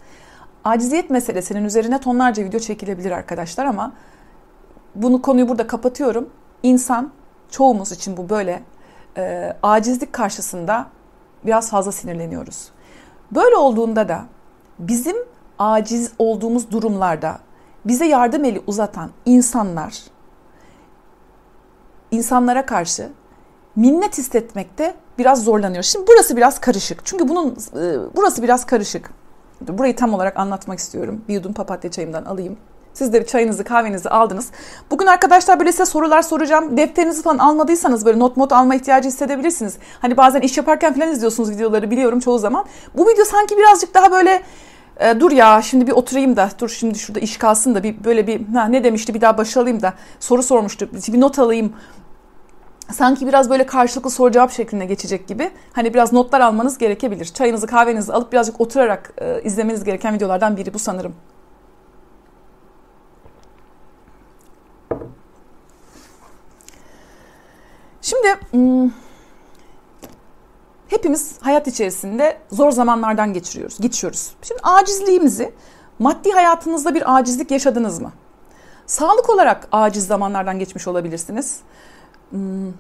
Aciziyet 0.65 1.11
meselesinin 1.11 1.65
üzerine 1.65 2.01
tonlarca 2.01 2.45
video 2.45 2.61
çekilebilir 2.61 3.11
arkadaşlar 3.11 3.65
ama 3.65 3.93
bunu 4.95 5.23
konuyu 5.23 5.49
burada 5.49 5.67
kapatıyorum. 5.67 6.31
İnsan 6.63 7.13
çoğumuz 7.51 7.93
için 7.93 8.17
bu 8.17 8.29
böyle 8.29 8.63
e, 9.17 9.57
acizlik 9.63 10.13
karşısında 10.13 10.87
biraz 11.47 11.71
fazla 11.71 11.93
sinirleniyoruz. 11.93 12.69
Böyle 13.31 13.57
olduğunda 13.57 14.09
da 14.09 14.25
bizim 14.79 15.17
aciz 15.59 16.13
olduğumuz 16.19 16.71
durumlarda 16.71 17.39
bize 17.85 18.05
yardım 18.05 18.45
eli 18.45 18.63
uzatan 18.67 19.11
insanlar 19.25 20.03
insanlara 22.11 22.67
karşı 22.67 23.09
minnet 23.77 24.19
hissetmekte 24.19 24.95
biraz 25.19 25.45
zorlanıyor. 25.45 25.83
Şimdi 25.83 26.07
burası 26.09 26.37
biraz 26.37 26.61
karışık. 26.61 27.07
Çünkü 27.07 27.29
bunun 27.29 27.51
e, 27.51 28.17
burası 28.17 28.43
biraz 28.43 28.67
karışık. 28.67 29.11
Burayı 29.61 29.97
tam 29.97 30.15
olarak 30.15 30.37
anlatmak 30.37 30.79
istiyorum. 30.79 31.25
Bir 31.29 31.35
yudum 31.35 31.53
papatya 31.53 31.91
çayımdan 31.91 32.25
alayım. 32.25 32.57
Siz 32.95 33.13
de 33.13 33.27
çayınızı 33.27 33.65
kahvenizi 33.65 34.09
aldınız. 34.09 34.51
Bugün 34.91 35.07
arkadaşlar 35.07 35.61
böyle 35.61 35.73
size 35.73 35.87
sorular 35.87 36.23
soracağım. 36.23 36.77
Defterinizi 36.77 37.23
falan 37.23 37.39
almadıysanız 37.39 38.07
böyle 38.07 38.19
not 38.19 38.37
not 38.37 38.53
alma 38.53 38.75
ihtiyacı 38.75 39.09
hissedebilirsiniz. 39.09 39.77
Hani 40.01 40.17
bazen 40.17 40.41
iş 40.41 40.57
yaparken 40.57 40.95
falan 40.95 41.09
izliyorsunuz 41.09 41.51
videoları 41.51 41.91
biliyorum 41.91 42.21
çoğu 42.21 42.39
zaman. 42.39 42.65
Bu 42.95 43.09
video 43.09 43.25
sanki 43.25 43.57
birazcık 43.57 43.95
daha 43.95 44.13
böyle 44.13 44.43
e, 45.11 45.21
dur 45.21 45.33
ya 45.33 45.63
şimdi 45.63 45.87
bir 45.87 45.93
oturayım 45.93 46.37
da 46.37 46.51
dur 46.61 46.69
şimdi 46.69 46.99
şurada 46.99 47.21
iş 47.21 47.37
kalsın 47.37 47.75
da 47.75 47.83
bir 47.83 48.05
böyle 48.05 48.27
bir 48.27 48.47
ha, 48.55 48.65
ne 48.65 48.85
demişti 48.85 49.15
bir 49.15 49.21
daha 49.21 49.39
baş 49.39 49.57
alayım 49.57 49.83
da 49.83 49.95
soru 50.21 50.43
sormuştu 50.43 50.89
bir 50.93 51.21
not 51.21 51.39
alayım 51.39 51.73
sanki 52.93 53.27
biraz 53.27 53.51
böyle 53.51 53.67
karşılıklı 53.67 54.11
soru 54.11 54.33
cevap 54.33 54.53
şeklinde 54.53 54.85
geçecek 54.85 55.29
gibi. 55.29 55.51
Hani 55.73 55.95
biraz 55.95 56.13
notlar 56.13 56.41
almanız 56.41 56.79
gerekebilir. 56.79 57.25
Çayınızı 57.25 57.67
kahvenizi 57.67 58.13
alıp 58.13 58.33
birazcık 58.33 58.61
oturarak 58.61 59.13
e, 59.19 59.43
izlemeniz 59.43 59.85
gereken 59.85 60.15
videolardan 60.15 60.57
biri 60.57 60.75
bu 60.75 60.79
sanırım. 60.79 61.15
Şimdi 68.03 68.29
hepimiz 70.93 71.35
hayat 71.41 71.67
içerisinde 71.67 72.39
zor 72.51 72.71
zamanlardan 72.71 73.33
geçiriyoruz, 73.33 73.79
geçiyoruz. 73.81 74.31
Şimdi 74.43 74.61
acizliğimizi 74.63 75.53
maddi 75.99 76.31
hayatınızda 76.31 76.95
bir 76.95 77.17
acizlik 77.17 77.51
yaşadınız 77.51 78.01
mı? 78.01 78.13
Sağlık 78.87 79.31
olarak 79.31 79.69
aciz 79.73 80.07
zamanlardan 80.07 80.59
geçmiş 80.59 80.89
olabilirsiniz. 80.89 81.61
Hmm, 82.31 82.73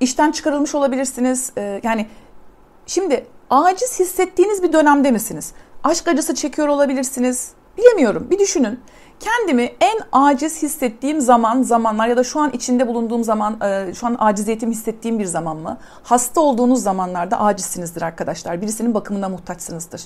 işten 0.00 0.32
çıkarılmış 0.32 0.74
olabilirsiniz. 0.74 1.52
Ee, 1.58 1.80
yani 1.82 2.06
şimdi 2.86 3.26
aciz 3.50 4.00
hissettiğiniz 4.00 4.62
bir 4.62 4.72
dönemde 4.72 5.10
misiniz? 5.10 5.52
Aşk 5.84 6.08
acısı 6.08 6.34
çekiyor 6.34 6.68
olabilirsiniz. 6.68 7.52
Bilemiyorum. 7.78 8.26
Bir 8.30 8.38
düşünün. 8.38 8.80
Kendimi 9.20 9.62
en 9.80 10.00
aciz 10.12 10.62
hissettiğim 10.62 11.20
zaman, 11.20 11.62
zamanlar 11.62 12.06
ya 12.08 12.16
da 12.16 12.24
şu 12.24 12.40
an 12.40 12.50
içinde 12.50 12.88
bulunduğum 12.88 13.24
zaman, 13.24 13.60
e, 13.60 13.94
şu 13.94 14.06
an 14.06 14.16
aciziyetimi 14.18 14.72
hissettiğim 14.72 15.18
bir 15.18 15.24
zaman 15.24 15.56
mı? 15.56 15.78
Hasta 16.02 16.40
olduğunuz 16.40 16.82
zamanlarda 16.82 17.40
acizsinizdir 17.40 18.02
arkadaşlar. 18.02 18.62
Birisinin 18.62 18.94
bakımına 18.94 19.28
muhtaçsınızdır. 19.28 20.02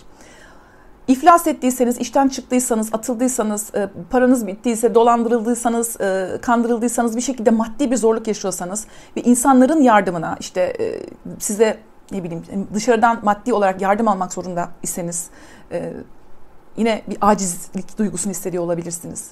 İflas 1.09 1.47
ettiyseniz, 1.47 1.99
işten 1.99 2.29
çıktıysanız, 2.29 2.95
atıldıysanız, 2.95 3.75
e, 3.75 3.89
paranız 4.11 4.47
bittiyse, 4.47 4.95
dolandırıldıysanız, 4.95 6.01
e, 6.01 6.39
kandırıldıysanız, 6.43 7.17
bir 7.17 7.23
şekilde 7.23 7.51
maddi 7.51 7.91
bir 7.91 7.97
zorluk 7.97 8.27
yaşıyorsanız 8.27 8.87
ve 9.17 9.23
insanların 9.23 9.83
yardımına, 9.83 10.37
işte 10.41 10.77
size 11.39 11.79
ne 12.13 12.25
bileyim 12.25 12.43
dışarıdan 12.75 13.19
maddi 13.23 13.53
olarak 13.55 13.81
yardım 13.81 14.09
almak 14.09 14.33
zorunda 14.33 14.69
iseniz, 14.83 15.27
yine 16.77 17.03
bir 17.09 17.19
acizlik 17.21 17.99
duygusunu 17.99 18.31
hissediyor 18.31 18.65
olabilirsiniz. 18.65 19.31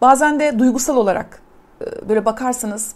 Bazen 0.00 0.40
de 0.40 0.58
duygusal 0.58 0.96
olarak 0.96 1.42
e, 1.80 2.08
böyle 2.08 2.24
bakarsanız 2.24 2.94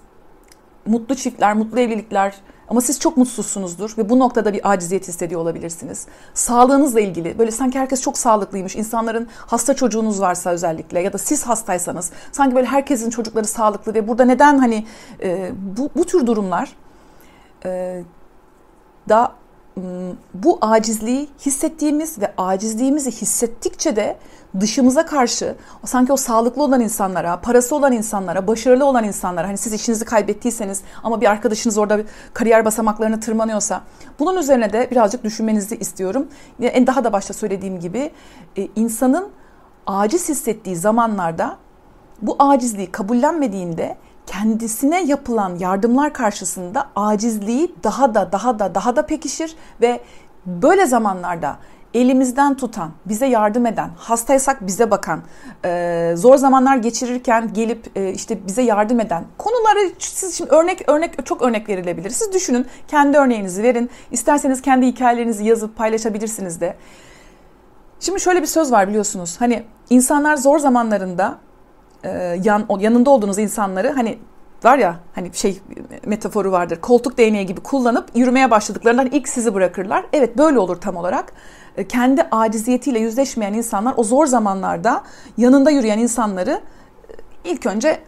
mutlu 0.86 1.14
çiftler, 1.14 1.54
mutlu 1.54 1.80
evlilikler 1.80 2.34
ama 2.68 2.80
siz 2.80 3.00
çok 3.00 3.16
mutsuzsunuzdur 3.16 3.94
ve 3.98 4.08
bu 4.08 4.18
noktada 4.18 4.52
bir 4.52 4.70
aciziyet 4.70 5.08
hissediyor 5.08 5.40
olabilirsiniz. 5.40 6.06
Sağlığınızla 6.34 7.00
ilgili 7.00 7.38
böyle 7.38 7.50
sanki 7.50 7.78
herkes 7.78 8.02
çok 8.02 8.18
sağlıklıymış. 8.18 8.76
İnsanların 8.76 9.28
hasta 9.46 9.74
çocuğunuz 9.74 10.20
varsa 10.20 10.50
özellikle 10.50 11.00
ya 11.00 11.12
da 11.12 11.18
siz 11.18 11.46
hastaysanız 11.46 12.10
sanki 12.32 12.56
böyle 12.56 12.66
herkesin 12.66 13.10
çocukları 13.10 13.46
sağlıklı 13.46 13.94
ve 13.94 14.08
burada 14.08 14.24
neden 14.24 14.58
hani 14.58 14.86
e, 15.22 15.52
bu, 15.76 15.90
bu 15.96 16.04
tür 16.04 16.26
durumlar 16.26 16.72
e, 17.64 18.02
da 19.08 19.32
bu 20.34 20.58
acizliği 20.60 21.28
hissettiğimiz 21.46 22.18
ve 22.18 22.32
acizliğimizi 22.36 23.10
hissettikçe 23.10 23.96
de 23.96 24.16
dışımıza 24.60 25.06
karşı 25.06 25.54
sanki 25.84 26.12
o 26.12 26.16
sağlıklı 26.16 26.62
olan 26.62 26.80
insanlara, 26.80 27.40
parası 27.40 27.76
olan 27.76 27.92
insanlara, 27.92 28.46
başarılı 28.46 28.84
olan 28.84 29.04
insanlara 29.04 29.48
hani 29.48 29.58
siz 29.58 29.72
işinizi 29.72 30.04
kaybettiyseniz 30.04 30.82
ama 31.02 31.20
bir 31.20 31.30
arkadaşınız 31.30 31.78
orada 31.78 31.98
kariyer 32.34 32.64
basamaklarını 32.64 33.20
tırmanıyorsa 33.20 33.80
bunun 34.18 34.36
üzerine 34.36 34.72
de 34.72 34.88
birazcık 34.90 35.24
düşünmenizi 35.24 35.76
istiyorum. 35.76 36.28
En 36.60 36.86
daha 36.86 37.04
da 37.04 37.12
başta 37.12 37.34
söylediğim 37.34 37.80
gibi 37.80 38.10
e, 38.56 38.68
insanın 38.76 39.28
aciz 39.86 40.28
hissettiği 40.28 40.76
zamanlarda 40.76 41.56
bu 42.22 42.36
acizliği 42.38 42.92
kabullenmediğinde 42.92 43.96
kendisine 44.28 45.02
yapılan 45.02 45.56
yardımlar 45.56 46.12
karşısında 46.12 46.88
acizliği 46.96 47.74
daha 47.84 48.14
da 48.14 48.32
daha 48.32 48.58
da 48.58 48.74
daha 48.74 48.96
da 48.96 49.06
pekişir 49.06 49.56
ve 49.80 50.00
böyle 50.46 50.86
zamanlarda 50.86 51.56
elimizden 51.94 52.56
tutan, 52.56 52.90
bize 53.06 53.26
yardım 53.26 53.66
eden, 53.66 53.90
hastaysak 53.96 54.66
bize 54.66 54.90
bakan, 54.90 55.20
e, 55.64 56.12
zor 56.16 56.36
zamanlar 56.36 56.76
geçirirken 56.76 57.52
gelip 57.52 57.96
e, 57.96 58.12
işte 58.12 58.46
bize 58.46 58.62
yardım 58.62 59.00
eden 59.00 59.24
konuları 59.38 59.92
siz 59.98 60.34
şimdi 60.34 60.50
örnek 60.50 60.88
örnek 60.88 61.26
çok 61.26 61.42
örnek 61.42 61.68
verilebilir. 61.68 62.10
Siz 62.10 62.32
düşünün, 62.32 62.66
kendi 62.88 63.18
örneğinizi 63.18 63.62
verin. 63.62 63.90
İsterseniz 64.10 64.62
kendi 64.62 64.86
hikayelerinizi 64.86 65.44
yazıp 65.44 65.76
paylaşabilirsiniz 65.76 66.60
de. 66.60 66.76
Şimdi 68.00 68.20
şöyle 68.20 68.42
bir 68.42 68.46
söz 68.46 68.72
var 68.72 68.88
biliyorsunuz. 68.88 69.36
Hani 69.38 69.62
insanlar 69.90 70.36
zor 70.36 70.58
zamanlarında 70.58 71.38
e, 72.04 72.40
yan, 72.44 72.66
yanında 72.80 73.10
olduğunuz 73.10 73.38
insanları 73.38 73.92
hani 73.92 74.18
var 74.64 74.78
ya 74.78 74.96
hani 75.14 75.30
şey 75.34 75.60
metaforu 76.06 76.52
vardır 76.52 76.80
koltuk 76.80 77.18
değneği 77.18 77.46
gibi 77.46 77.60
kullanıp 77.60 78.10
yürümeye 78.14 78.50
başladıklarında 78.50 79.00
hani 79.00 79.10
ilk 79.12 79.28
sizi 79.28 79.54
bırakırlar. 79.54 80.04
Evet 80.12 80.38
böyle 80.38 80.58
olur 80.58 80.76
tam 80.76 80.96
olarak. 80.96 81.32
E, 81.76 81.88
kendi 81.88 82.22
aciziyetiyle 82.22 82.98
yüzleşmeyen 82.98 83.52
insanlar 83.52 83.94
o 83.96 84.04
zor 84.04 84.26
zamanlarda 84.26 85.02
yanında 85.36 85.70
yürüyen 85.70 85.98
insanları 85.98 86.60
e, 87.08 87.50
ilk 87.50 87.66
önce 87.66 88.00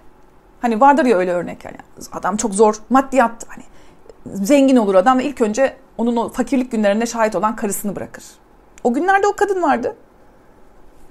hani 0.60 0.80
vardır 0.80 1.04
ya 1.04 1.16
öyle 1.16 1.32
örnek 1.32 1.64
yani 1.64 1.76
adam 2.12 2.36
çok 2.36 2.54
zor 2.54 2.74
maddiyat 2.90 3.46
hani 3.48 3.64
zengin 4.46 4.76
olur 4.76 4.94
adam 4.94 5.18
ve 5.18 5.24
ilk 5.24 5.40
önce 5.40 5.76
onun 5.98 6.16
o 6.16 6.28
fakirlik 6.28 6.72
günlerinde 6.72 7.06
şahit 7.06 7.36
olan 7.36 7.56
karısını 7.56 7.96
bırakır. 7.96 8.24
O 8.84 8.94
günlerde 8.94 9.26
o 9.26 9.32
kadın 9.32 9.62
vardı. 9.62 9.96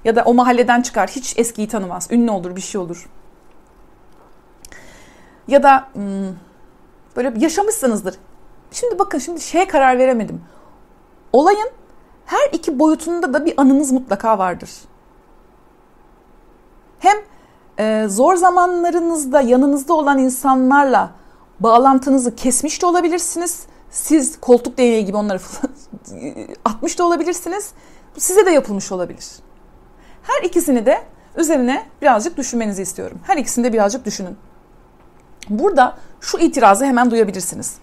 Ya 0.06 0.16
da 0.16 0.24
o 0.24 0.34
mahalleden 0.34 0.82
çıkar. 0.82 1.10
Hiç 1.10 1.40
eskiyi 1.40 1.68
tanımaz. 1.68 2.08
Ünlü 2.12 2.32
olur, 2.32 2.56
bir 2.56 2.62
şey 2.62 2.82
olur. 2.82 3.10
Ya 5.48 5.64
da 5.64 5.88
hmm, 5.94 6.36
böyle 7.16 7.34
yaşamışsınızdır. 7.38 8.16
Şimdi 8.72 9.00
bakın 9.00 9.20
şimdi 9.20 9.42
şeye 9.42 9.68
karar 9.68 9.98
veremedim. 9.98 10.42
Olayın 11.34 11.70
her 12.26 12.50
iki 12.54 12.80
boyutunda 12.80 13.34
da 13.34 13.46
bir 13.46 13.54
anınız 13.58 13.92
mutlaka 13.92 14.38
vardır. 14.38 14.70
Hem 17.00 17.18
e, 17.80 18.08
zor 18.08 18.36
zamanlarınızda 18.36 19.42
yanınızda 19.42 19.94
olan 19.94 20.18
insanlarla 20.18 21.12
bağlantınızı 21.60 22.36
kesmiş 22.36 22.82
de 22.82 22.86
olabilirsiniz. 22.86 23.64
Siz 23.90 24.40
koltuk 24.40 24.78
değneği 24.78 25.06
gibi 25.06 25.18
onları 25.18 25.40
atmış 26.66 27.00
da 27.00 27.04
olabilirsiniz. 27.06 27.72
Bu 28.16 28.20
size 28.20 28.46
de 28.46 28.52
yapılmış 28.52 28.92
olabilir. 28.92 29.26
Her 30.24 30.44
ikisini 30.44 30.86
de 30.86 31.02
üzerine 31.36 31.86
birazcık 32.02 32.38
düşünmenizi 32.38 32.82
istiyorum. 32.82 33.20
Her 33.24 33.38
ikisini 33.38 33.64
de 33.64 33.74
birazcık 33.74 34.06
düşünün. 34.06 34.38
Burada 35.50 35.98
şu 36.22 36.38
itirazı 36.38 36.86
hemen 36.86 37.12
duyabilirsiniz. 37.12 37.76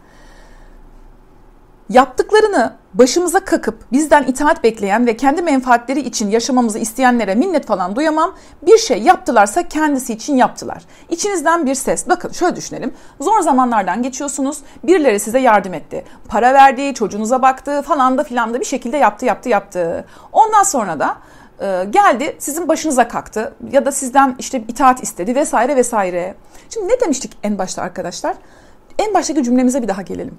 Yaptıklarını 1.89 2.73
başımıza 2.95 3.41
kakıp 3.41 3.93
bizden 3.93 4.23
itaat 4.23 4.65
bekleyen 4.65 5.07
ve 5.07 5.17
kendi 5.17 5.43
menfaatleri 5.43 6.01
için 6.01 6.31
yaşamamızı 6.31 6.79
isteyenlere 6.79 7.35
minnet 7.35 7.67
falan 7.67 7.97
duyamam. 7.97 8.35
Bir 8.63 8.79
şey 8.79 9.03
yaptılarsa 9.03 9.69
kendisi 9.69 10.13
için 10.13 10.37
yaptılar. 10.37 10.83
İçinizden 11.11 11.67
bir 11.67 11.75
ses. 11.75 12.09
Bakın 12.09 12.33
şöyle 12.33 12.57
düşünelim. 12.57 12.95
Zor 13.21 13.41
zamanlardan 13.41 14.03
geçiyorsunuz. 14.03 14.59
Birileri 14.85 15.21
size 15.21 15.39
yardım 15.39 15.75
etti. 15.75 16.05
Para 16.29 16.55
verdi, 16.55 16.95
çocuğunuza 16.95 17.43
baktı 17.43 17.83
falan 17.83 18.19
da 18.19 18.25
filan 18.25 18.55
da 18.55 18.61
bir 18.61 18.65
şekilde 18.65 18.97
yaptı 18.97 19.25
yaptı 19.25 19.49
yaptı. 19.49 20.05
Ondan 20.33 20.63
sonra 20.63 21.01
da 21.01 21.17
e, 21.61 21.87
geldi 21.91 22.37
sizin 22.39 22.69
başınıza 22.69 23.09
kalktı 23.09 23.55
ya 23.73 23.87
da 23.87 23.93
sizden 23.93 24.37
işte 24.39 24.65
itaat 24.69 25.03
istedi 25.03 25.35
vesaire 25.35 25.77
vesaire. 25.77 26.35
Şimdi 26.71 26.89
ne 26.89 27.01
demiştik 27.01 27.39
en 27.43 27.59
başta 27.59 27.83
arkadaşlar? 27.83 28.37
En 28.99 29.15
baştaki 29.15 29.43
cümlemize 29.43 29.83
bir 29.83 29.89
daha 29.89 30.03
gelelim. 30.03 30.39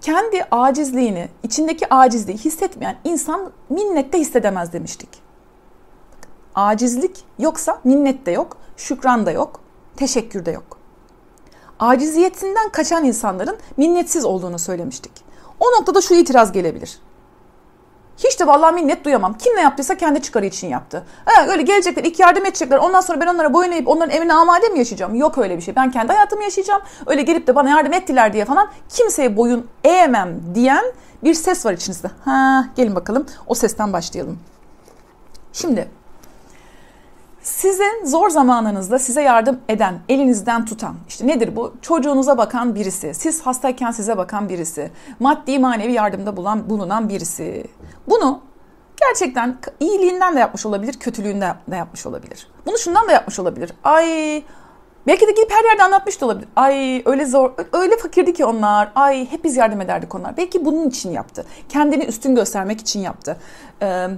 Kendi 0.00 0.44
acizliğini, 0.50 1.28
içindeki 1.42 1.94
acizliği 1.94 2.38
hissetmeyen 2.38 2.96
insan 3.04 3.52
minnette 3.70 4.18
hissedemez 4.18 4.72
demiştik. 4.72 5.08
Acizlik 6.54 7.24
yoksa 7.38 7.80
minnet 7.84 8.26
de 8.26 8.30
yok, 8.30 8.56
şükran 8.76 9.26
da 9.26 9.30
yok, 9.30 9.60
teşekkür 9.96 10.44
de 10.44 10.50
yok. 10.50 10.78
Aciziyetinden 11.78 12.68
kaçan 12.68 13.04
insanların 13.04 13.56
minnetsiz 13.76 14.24
olduğunu 14.24 14.58
söylemiştik. 14.58 15.12
O 15.60 15.66
noktada 15.66 16.00
şu 16.00 16.14
itiraz 16.14 16.52
gelebilir. 16.52 16.98
Hiç 18.18 18.40
de 18.40 18.46
vallahi 18.46 18.74
minnet 18.74 19.04
duyamam. 19.04 19.38
Kim 19.38 19.56
ne 19.56 19.60
yaptıysa 19.60 19.96
kendi 19.96 20.22
çıkarı 20.22 20.46
için 20.46 20.68
yaptı. 20.68 21.04
Ha, 21.24 21.46
öyle 21.46 21.62
gelecekler, 21.62 22.04
ilk 22.04 22.20
yardım 22.20 22.46
edecekler. 22.46 22.78
Ondan 22.78 23.00
sonra 23.00 23.20
ben 23.20 23.26
onlara 23.26 23.54
boyun 23.54 23.72
eğip 23.72 23.88
onların 23.88 24.16
evine 24.16 24.34
amade 24.34 24.68
mi 24.68 24.78
yaşayacağım? 24.78 25.14
Yok 25.14 25.38
öyle 25.38 25.56
bir 25.56 25.62
şey. 25.62 25.76
Ben 25.76 25.90
kendi 25.90 26.12
hayatımı 26.12 26.42
yaşayacağım. 26.42 26.82
Öyle 27.06 27.22
gelip 27.22 27.46
de 27.46 27.54
bana 27.54 27.70
yardım 27.70 27.92
ettiler 27.92 28.32
diye 28.32 28.44
falan 28.44 28.68
kimseye 28.88 29.36
boyun 29.36 29.66
eğemem 29.84 30.40
diyen 30.54 30.84
bir 31.24 31.34
ses 31.34 31.66
var 31.66 31.72
içinizde. 31.72 32.10
Ha, 32.24 32.64
gelin 32.76 32.94
bakalım 32.94 33.26
o 33.46 33.54
sesten 33.54 33.92
başlayalım. 33.92 34.38
Şimdi 35.52 35.88
sizin 37.42 38.04
zor 38.04 38.30
zamanınızda 38.30 38.98
size 38.98 39.22
yardım 39.22 39.60
eden, 39.68 39.94
elinizden 40.08 40.64
tutan, 40.64 40.94
işte 41.08 41.26
nedir 41.26 41.56
bu? 41.56 41.74
Çocuğunuza 41.82 42.38
bakan 42.38 42.74
birisi, 42.74 43.14
siz 43.14 43.42
hastayken 43.42 43.90
size 43.90 44.16
bakan 44.16 44.48
birisi, 44.48 44.90
maddi 45.20 45.58
manevi 45.58 45.92
yardımda 45.92 46.36
bulan, 46.36 46.70
bulunan 46.70 47.08
birisi. 47.08 47.64
Bunu 48.08 48.40
gerçekten 49.00 49.58
iyiliğinden 49.80 50.36
de 50.36 50.40
yapmış 50.40 50.66
olabilir, 50.66 50.92
kötülüğünden 50.92 51.56
de 51.70 51.76
yapmış 51.76 52.06
olabilir. 52.06 52.46
Bunu 52.66 52.78
şundan 52.78 53.08
da 53.08 53.12
yapmış 53.12 53.38
olabilir. 53.38 53.72
Ay 53.84 54.42
Belki 55.06 55.26
de 55.26 55.30
gidip 55.30 55.52
her 55.52 55.64
yerde 55.64 55.82
anlatmış 55.82 56.20
da 56.20 56.26
olabilir. 56.26 56.48
Ay 56.56 57.02
öyle 57.06 57.26
zor, 57.26 57.50
öyle 57.72 57.96
fakirdi 57.96 58.32
ki 58.32 58.44
onlar. 58.44 58.92
Ay 58.94 59.30
hep 59.30 59.44
biz 59.44 59.56
yardım 59.56 59.80
ederdik 59.80 60.14
onlar. 60.14 60.36
Belki 60.36 60.64
bunun 60.64 60.88
için 60.88 61.10
yaptı. 61.10 61.46
Kendini 61.68 62.04
üstün 62.04 62.34
göstermek 62.34 62.80
için 62.80 63.00
yaptı. 63.00 63.36
Ee, 63.82 64.08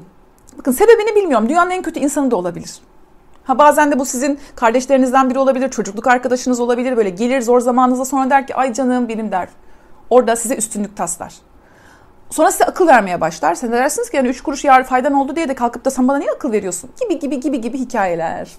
bakın 0.58 0.72
sebebini 0.72 1.16
bilmiyorum. 1.16 1.48
Dünyanın 1.48 1.70
en 1.70 1.82
kötü 1.82 2.00
insanı 2.00 2.30
da 2.30 2.36
olabilir. 2.36 2.80
Ha 3.44 3.58
bazen 3.58 3.92
de 3.92 3.98
bu 3.98 4.04
sizin 4.04 4.38
kardeşlerinizden 4.56 5.30
biri 5.30 5.38
olabilir, 5.38 5.70
çocukluk 5.70 6.06
arkadaşınız 6.06 6.60
olabilir. 6.60 6.96
Böyle 6.96 7.10
gelir 7.10 7.40
zor 7.40 7.60
zamanınızda 7.60 8.04
sonra 8.04 8.30
der 8.30 8.46
ki 8.46 8.54
ay 8.54 8.72
canım 8.72 9.08
benim 9.08 9.32
der. 9.32 9.48
Orada 10.10 10.36
size 10.36 10.56
üstünlük 10.56 10.96
taslar. 10.96 11.34
Sonra 12.30 12.52
size 12.52 12.64
akıl 12.64 12.86
vermeye 12.86 13.20
başlar. 13.20 13.54
Sen 13.54 13.72
de 13.72 13.76
dersiniz 13.76 14.10
ki 14.10 14.16
yani 14.16 14.28
3 14.28 14.40
kuruş 14.40 14.64
yar 14.64 14.84
faydan 14.84 15.12
oldu 15.12 15.36
diye 15.36 15.48
de 15.48 15.54
kalkıp 15.54 15.84
da 15.84 15.90
sen 15.90 16.08
bana 16.08 16.18
niye 16.18 16.30
akıl 16.30 16.52
veriyorsun? 16.52 16.90
Gibi 17.00 17.18
gibi 17.18 17.40
gibi 17.40 17.60
gibi 17.60 17.78
hikayeler. 17.78 18.52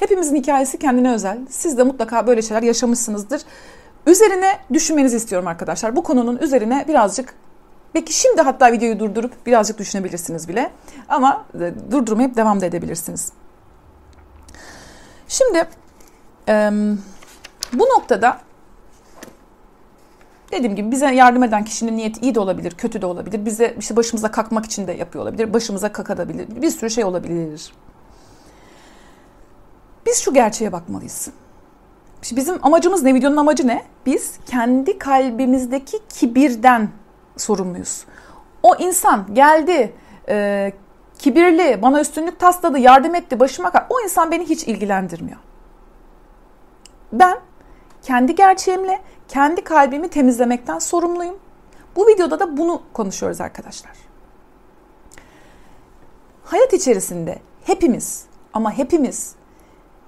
Hepimizin 0.00 0.36
hikayesi 0.36 0.78
kendine 0.78 1.12
özel. 1.12 1.38
Siz 1.50 1.78
de 1.78 1.82
mutlaka 1.82 2.26
böyle 2.26 2.42
şeyler 2.42 2.62
yaşamışsınızdır. 2.62 3.42
Üzerine 4.06 4.58
düşünmenizi 4.72 5.16
istiyorum 5.16 5.48
arkadaşlar. 5.48 5.96
Bu 5.96 6.02
konunun 6.02 6.36
üzerine 6.36 6.84
birazcık 6.88 7.34
Belki 7.94 8.12
şimdi 8.12 8.40
hatta 8.40 8.72
videoyu 8.72 8.98
durdurup 8.98 9.46
birazcık 9.46 9.78
düşünebilirsiniz 9.78 10.48
bile. 10.48 10.70
Ama 11.08 11.44
e, 11.60 11.72
durdurmayıp 11.90 12.36
devam 12.36 12.60
da 12.60 12.66
edebilirsiniz. 12.66 13.32
Şimdi 15.34 15.68
bu 17.72 17.84
noktada 17.84 18.40
dediğim 20.52 20.76
gibi 20.76 20.90
bize 20.90 21.14
yardım 21.14 21.42
eden 21.42 21.64
kişinin 21.64 21.96
niyeti 21.96 22.20
iyi 22.20 22.34
de 22.34 22.40
olabilir, 22.40 22.74
kötü 22.74 23.02
de 23.02 23.06
olabilir. 23.06 23.44
Bize 23.44 23.76
işte 23.78 23.96
başımıza 23.96 24.30
kakmak 24.30 24.64
için 24.64 24.86
de 24.86 24.92
yapıyor 24.92 25.24
olabilir. 25.24 25.52
Başımıza 25.52 25.92
kakadabilir. 25.92 26.62
Bir 26.62 26.70
sürü 26.70 26.90
şey 26.90 27.04
olabilir. 27.04 27.72
Biz 30.06 30.18
şu 30.18 30.34
gerçeğe 30.34 30.72
bakmalıyız. 30.72 31.28
İşte 32.22 32.36
bizim 32.36 32.66
amacımız 32.66 33.02
ne? 33.02 33.14
Videonun 33.14 33.36
amacı 33.36 33.66
ne? 33.66 33.84
Biz 34.06 34.38
kendi 34.46 34.98
kalbimizdeki 34.98 35.98
kibirden 36.08 36.88
sorumluyuz. 37.36 38.04
O 38.62 38.76
insan 38.76 39.34
geldi, 39.34 39.92
e, 40.28 40.72
kibirli, 41.24 41.82
bana 41.82 42.00
üstünlük 42.00 42.38
tasladı, 42.38 42.78
yardım 42.78 43.14
etti, 43.14 43.40
başıma 43.40 43.70
kal. 43.70 43.84
O 43.90 44.00
insan 44.00 44.30
beni 44.30 44.44
hiç 44.44 44.64
ilgilendirmiyor. 44.64 45.38
Ben 47.12 47.38
kendi 48.02 48.34
gerçeğimle, 48.34 49.00
kendi 49.28 49.64
kalbimi 49.64 50.08
temizlemekten 50.08 50.78
sorumluyum. 50.78 51.38
Bu 51.96 52.06
videoda 52.06 52.40
da 52.40 52.56
bunu 52.56 52.82
konuşuyoruz 52.92 53.40
arkadaşlar. 53.40 53.92
Hayat 56.44 56.72
içerisinde 56.72 57.38
hepimiz 57.64 58.24
ama 58.52 58.72
hepimiz 58.72 59.34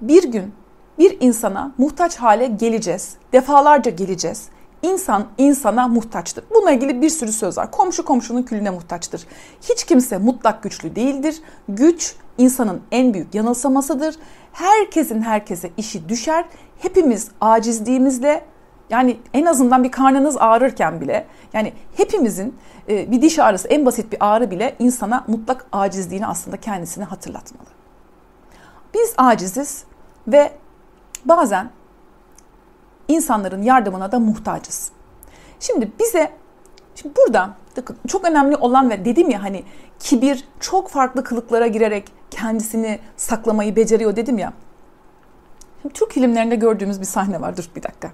bir 0.00 0.30
gün 0.32 0.54
bir 0.98 1.16
insana 1.20 1.72
muhtaç 1.78 2.16
hale 2.16 2.46
geleceğiz. 2.46 3.16
Defalarca 3.32 3.90
geleceğiz. 3.90 4.48
İnsan 4.86 5.26
insana 5.38 5.88
muhtaçtır. 5.88 6.44
Bununla 6.54 6.70
ilgili 6.70 7.02
bir 7.02 7.10
sürü 7.10 7.32
söz 7.32 7.58
var. 7.58 7.70
Komşu 7.70 8.04
komşunun 8.04 8.42
külüne 8.42 8.70
muhtaçtır. 8.70 9.26
Hiç 9.62 9.84
kimse 9.84 10.18
mutlak 10.18 10.62
güçlü 10.62 10.96
değildir. 10.96 11.42
Güç 11.68 12.14
insanın 12.38 12.80
en 12.92 13.14
büyük 13.14 13.34
yanılsamasıdır. 13.34 14.16
Herkesin 14.52 15.22
herkese 15.22 15.70
işi 15.76 16.08
düşer. 16.08 16.44
Hepimiz 16.78 17.28
acizliğimizle 17.40 18.44
yani 18.90 19.16
en 19.34 19.46
azından 19.46 19.84
bir 19.84 19.90
karnınız 19.90 20.36
ağrırken 20.36 21.00
bile 21.00 21.26
yani 21.52 21.72
hepimizin 21.96 22.54
e, 22.88 23.10
bir 23.10 23.22
diş 23.22 23.38
ağrısı 23.38 23.68
en 23.68 23.86
basit 23.86 24.12
bir 24.12 24.18
ağrı 24.20 24.50
bile 24.50 24.76
insana 24.78 25.24
mutlak 25.26 25.66
acizliğini 25.72 26.26
aslında 26.26 26.56
kendisine 26.56 27.04
hatırlatmalı. 27.04 27.68
Biz 28.94 29.14
aciziz 29.18 29.84
ve 30.28 30.52
bazen 31.24 31.70
insanların 33.08 33.62
yardımına 33.62 34.12
da 34.12 34.18
muhtacız. 34.18 34.90
Şimdi 35.60 35.90
bize 36.00 36.30
şimdi 36.94 37.14
burada 37.16 37.50
çok 38.08 38.24
önemli 38.24 38.56
olan 38.56 38.90
ve 38.90 39.04
dedim 39.04 39.30
ya 39.30 39.42
hani 39.42 39.64
kibir 39.98 40.44
çok 40.60 40.88
farklı 40.88 41.24
kılıklara 41.24 41.66
girerek 41.66 42.12
kendisini 42.30 42.98
saklamayı 43.16 43.76
beceriyor 43.76 44.16
dedim 44.16 44.38
ya. 44.38 44.52
Şimdi 45.82 45.94
Türk 45.94 46.12
filmlerinde 46.12 46.56
gördüğümüz 46.56 47.00
bir 47.00 47.06
sahne 47.06 47.40
var. 47.40 47.56
Dur 47.56 47.70
bir 47.76 47.82
dakika. 47.82 48.10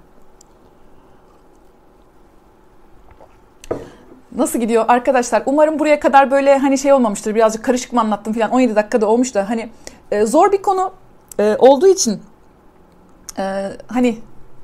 Nasıl 4.37 4.59
gidiyor 4.59 4.85
arkadaşlar? 4.89 5.43
Umarım 5.47 5.79
buraya 5.79 6.01
kadar 6.01 6.31
böyle 6.31 6.59
hani 6.59 6.79
şey 6.79 6.93
olmamıştır. 6.93 7.35
Birazcık 7.35 7.65
karışık 7.65 7.93
mı 7.93 8.01
anlattım 8.01 8.33
falan. 8.33 8.51
17 8.51 8.77
dakikada 8.77 9.07
olmuş 9.07 9.35
da 9.35 9.51
hani 9.51 9.71
e, 10.11 10.27
zor 10.27 10.53
bir 10.53 10.63
konu 10.63 10.93
e, 11.41 11.57
olduğu 11.59 11.87
için 11.87 12.23
e, 13.39 13.69
hani 13.87 14.19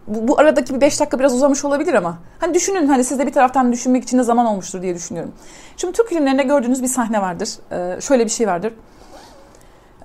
bu, 0.08 0.28
bu 0.28 0.38
aradaki 0.38 0.74
bir 0.74 0.80
5 0.80 1.00
dakika 1.00 1.18
biraz 1.18 1.34
uzamış 1.34 1.64
olabilir 1.64 1.94
ama 1.94 2.18
hani 2.40 2.54
düşünün 2.54 2.86
hani 2.88 3.04
siz 3.04 3.18
de 3.18 3.26
bir 3.26 3.32
taraftan 3.32 3.72
düşünmek 3.72 4.02
için 4.02 4.18
de 4.18 4.22
zaman 4.22 4.46
olmuştur 4.46 4.82
diye 4.82 4.94
düşünüyorum. 4.94 5.32
Şimdi 5.76 5.92
Türk 5.92 6.08
filmlerinde 6.08 6.42
gördüğünüz 6.42 6.82
bir 6.82 6.88
sahne 6.88 7.22
vardır. 7.22 7.48
Ee, 7.72 8.00
şöyle 8.00 8.24
bir 8.24 8.30
şey 8.30 8.46
vardır. 8.46 8.72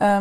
Ee, 0.01 0.19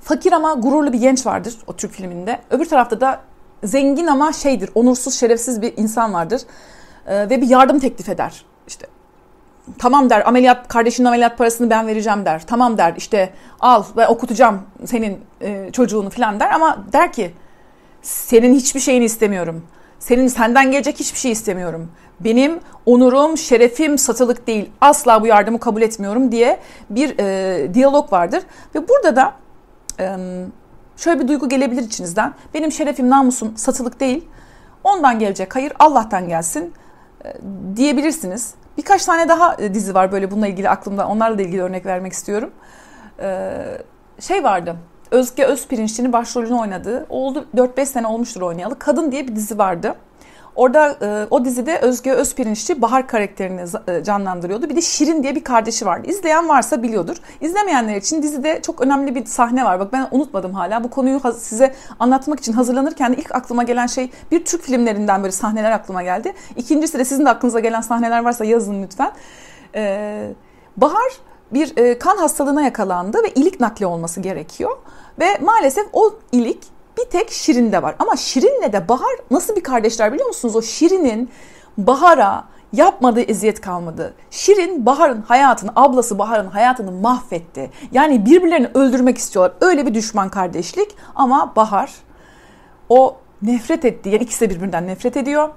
fakir 0.00 0.32
ama 0.32 0.54
gururlu 0.54 0.92
bir 0.92 0.98
genç 0.98 1.26
vardır 1.26 1.54
o 1.66 1.72
Türk 1.72 1.92
filminde. 1.92 2.40
Öbür 2.50 2.64
tarafta 2.64 3.00
da 3.00 3.20
zengin 3.64 4.06
ama 4.06 4.32
şeydir, 4.32 4.70
onursuz, 4.74 5.14
şerefsiz 5.14 5.62
bir 5.62 5.76
insan 5.76 6.14
vardır. 6.14 6.42
Ee, 7.06 7.30
ve 7.30 7.40
bir 7.40 7.48
yardım 7.48 7.78
teklif 7.78 8.08
eder. 8.08 8.44
İşte 8.66 8.86
tamam 9.78 10.10
der 10.10 10.28
ameliyat 10.28 10.68
kardeşinin 10.68 11.06
ameliyat 11.06 11.38
parasını 11.38 11.70
ben 11.70 11.86
vereceğim 11.86 12.24
der. 12.24 12.42
Tamam 12.46 12.78
der 12.78 12.94
işte 12.96 13.32
al 13.60 13.84
ve 13.96 14.08
okutacağım 14.08 14.62
senin 14.84 15.20
e, 15.40 15.72
çocuğunu 15.72 16.10
falan 16.10 16.40
der 16.40 16.50
ama 16.50 16.84
der 16.92 17.12
ki 17.12 17.34
senin 18.02 18.54
hiçbir 18.54 18.80
şeyini 18.80 19.04
istemiyorum. 19.04 19.62
Senin 19.98 20.28
senden 20.28 20.70
gelecek 20.70 21.00
hiçbir 21.00 21.18
şey 21.18 21.32
istemiyorum. 21.32 21.90
Benim 22.20 22.60
onurum, 22.86 23.38
şerefim 23.38 23.98
satılık 23.98 24.46
değil. 24.46 24.70
Asla 24.80 25.22
bu 25.22 25.26
yardımı 25.26 25.60
kabul 25.60 25.82
etmiyorum 25.82 26.32
diye 26.32 26.60
bir 26.90 27.18
e, 27.18 27.74
diyalog 27.74 28.12
vardır. 28.12 28.42
Ve 28.74 28.88
burada 28.88 29.16
da 29.16 29.34
e, 30.00 30.16
şöyle 30.96 31.20
bir 31.20 31.28
duygu 31.28 31.48
gelebilir 31.48 31.82
içinizden. 31.82 32.34
Benim 32.54 32.72
şerefim, 32.72 33.10
namusum 33.10 33.56
satılık 33.56 34.00
değil. 34.00 34.28
Ondan 34.84 35.18
gelecek 35.18 35.56
hayır 35.56 35.72
Allah'tan 35.78 36.28
gelsin 36.28 36.74
e, 37.24 37.32
diyebilirsiniz. 37.76 38.54
Birkaç 38.76 39.04
tane 39.04 39.28
daha 39.28 39.56
e, 39.58 39.74
dizi 39.74 39.94
var 39.94 40.12
böyle 40.12 40.30
bununla 40.30 40.46
ilgili 40.46 40.68
aklımda. 40.68 41.08
Onlarla 41.08 41.38
da 41.38 41.42
ilgili 41.42 41.62
örnek 41.62 41.86
vermek 41.86 42.12
istiyorum. 42.12 42.50
E, 43.20 43.52
şey 44.20 44.44
vardı. 44.44 44.76
Özge 45.10 45.44
Özpirinçli'nin 45.44 46.12
başrolünü 46.12 46.54
oynadığı, 46.54 47.06
oldu 47.08 47.46
4-5 47.56 47.86
sene 47.86 48.06
olmuştur 48.06 48.40
oynayalı. 48.40 48.78
Kadın 48.78 49.12
diye 49.12 49.28
bir 49.28 49.36
dizi 49.36 49.58
vardı. 49.58 49.94
Orada 50.58 50.96
e, 51.02 51.26
o 51.30 51.44
dizide 51.44 51.78
Özge 51.78 52.12
Özpirinçli 52.12 52.82
Bahar 52.82 53.06
karakterini 53.06 53.64
e, 53.88 54.04
canlandırıyordu. 54.04 54.68
Bir 54.68 54.76
de 54.76 54.80
Şirin 54.80 55.22
diye 55.22 55.34
bir 55.34 55.44
kardeşi 55.44 55.86
vardı. 55.86 56.10
İzleyen 56.10 56.48
varsa 56.48 56.82
biliyordur. 56.82 57.16
İzlemeyenler 57.40 57.96
için 57.96 58.22
dizide 58.22 58.62
çok 58.62 58.80
önemli 58.80 59.14
bir 59.14 59.24
sahne 59.24 59.64
var. 59.64 59.80
Bak 59.80 59.92
ben 59.92 60.08
unutmadım 60.10 60.54
hala. 60.54 60.84
Bu 60.84 60.90
konuyu 60.90 61.20
size 61.38 61.74
anlatmak 62.00 62.40
için 62.40 62.52
hazırlanırken 62.52 63.12
de 63.12 63.16
ilk 63.16 63.34
aklıma 63.34 63.62
gelen 63.62 63.86
şey 63.86 64.10
bir 64.30 64.44
Türk 64.44 64.62
filmlerinden 64.62 65.22
böyle 65.22 65.32
sahneler 65.32 65.70
aklıma 65.70 66.02
geldi. 66.02 66.32
İkincisi 66.56 66.98
de 66.98 67.04
sizin 67.04 67.24
de 67.24 67.30
aklınıza 67.30 67.60
gelen 67.60 67.80
sahneler 67.80 68.24
varsa 68.24 68.44
yazın 68.44 68.82
lütfen. 68.82 69.12
Ee, 69.74 70.30
Bahar 70.76 71.12
bir 71.52 71.76
e, 71.76 71.98
kan 71.98 72.16
hastalığına 72.16 72.62
yakalandı 72.62 73.22
ve 73.22 73.28
ilik 73.30 73.60
nakli 73.60 73.86
olması 73.86 74.20
gerekiyor. 74.20 74.76
Ve 75.20 75.38
maalesef 75.40 75.86
o 75.92 76.14
ilik 76.32 76.58
bir 76.98 77.04
tek 77.04 77.30
Şirin'de 77.30 77.82
var. 77.82 77.94
Ama 77.98 78.16
Şirin'le 78.16 78.72
de 78.72 78.88
Bahar 78.88 79.16
nasıl 79.30 79.56
bir 79.56 79.62
kardeşler 79.62 80.12
biliyor 80.12 80.28
musunuz? 80.28 80.56
O 80.56 80.62
Şirin'in 80.62 81.30
Bahar'a 81.78 82.44
yapmadığı 82.72 83.20
eziyet 83.20 83.60
kalmadı. 83.60 84.14
Şirin 84.30 84.86
Bahar'ın 84.86 85.22
hayatını, 85.22 85.70
ablası 85.76 86.18
Bahar'ın 86.18 86.48
hayatını 86.48 86.92
mahvetti. 86.92 87.70
Yani 87.92 88.26
birbirlerini 88.26 88.70
öldürmek 88.74 89.18
istiyorlar. 89.18 89.56
Öyle 89.60 89.86
bir 89.86 89.94
düşman 89.94 90.28
kardeşlik 90.28 90.96
ama 91.14 91.52
Bahar 91.56 91.92
o 92.88 93.16
nefret 93.42 93.84
etti. 93.84 94.08
Yani 94.08 94.22
ikisi 94.22 94.40
de 94.40 94.54
birbirinden 94.54 94.86
nefret 94.86 95.16
ediyor 95.16 95.48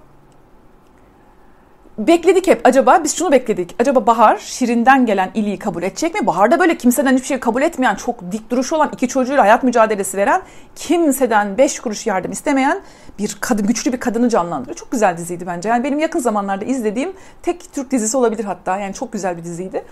bekledik 1.98 2.48
hep. 2.48 2.62
Acaba 2.64 3.04
biz 3.04 3.16
şunu 3.16 3.32
bekledik. 3.32 3.76
Acaba 3.80 4.08
Bahar 4.08 4.38
Şirin'den 4.38 5.06
gelen 5.06 5.32
iliği 5.34 5.60
kabul 5.60 5.84
edecek 5.84 6.14
mi? 6.14 6.28
Bahar 6.28 6.52
da 6.52 6.60
böyle 6.60 6.78
kimseden 6.78 7.14
hiçbir 7.14 7.28
şey 7.28 7.40
kabul 7.40 7.62
etmeyen, 7.62 7.96
çok 7.96 8.32
dik 8.32 8.50
duruşu 8.50 8.76
olan, 8.76 8.90
iki 8.94 9.08
çocuğuyla 9.08 9.44
hayat 9.44 9.64
mücadelesi 9.64 10.18
veren, 10.18 10.42
kimseden 10.76 11.58
beş 11.58 11.80
kuruş 11.80 12.08
yardım 12.08 12.32
istemeyen 12.32 12.82
bir 13.20 13.38
kadın, 13.42 13.68
güçlü 13.68 13.94
bir 13.94 14.00
kadını 14.00 14.30
canlandırıyor. 14.30 14.76
Çok 14.76 14.92
güzel 14.92 15.18
diziydi 15.18 15.48
bence. 15.48 15.70
Yani 15.70 15.84
benim 15.84 16.00
yakın 16.00 16.20
zamanlarda 16.20 16.66
izlediğim 16.66 17.14
tek 17.42 17.74
Türk 17.74 17.92
dizisi 17.92 18.18
olabilir 18.18 18.44
hatta. 18.44 18.78
Yani 18.78 18.94
çok 18.94 19.14
güzel 19.14 19.38
bir 19.38 19.44
diziydi. 19.44 19.86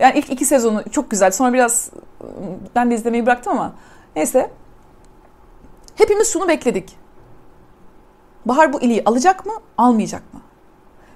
Yani 0.00 0.18
ilk 0.18 0.30
iki 0.30 0.44
sezonu 0.44 0.84
çok 0.90 1.10
güzel. 1.10 1.30
Sonra 1.30 1.52
biraz 1.52 1.90
ben 2.74 2.90
de 2.90 2.94
izlemeyi 2.94 3.26
bıraktım 3.26 3.52
ama 3.52 3.72
neyse. 4.16 4.50
Hepimiz 5.94 6.32
şunu 6.32 6.48
bekledik. 6.48 6.96
Bahar 8.44 8.72
bu 8.72 8.80
iliği 8.80 9.02
alacak 9.06 9.46
mı, 9.46 9.52
almayacak 9.78 10.34
mı? 10.34 10.40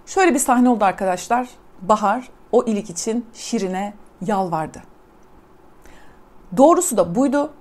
Şöyle 0.09 0.35
bir 0.35 0.39
sahne 0.39 0.69
oldu 0.69 0.85
arkadaşlar. 0.85 1.49
Bahar 1.83 2.29
o 2.53 2.65
ilik 2.65 2.91
için 2.91 3.27
Şirin'e 3.35 3.95
yalvardı. 4.21 4.83
Doğrusu 6.57 6.97
da 6.97 7.15
buydu. 7.15 7.53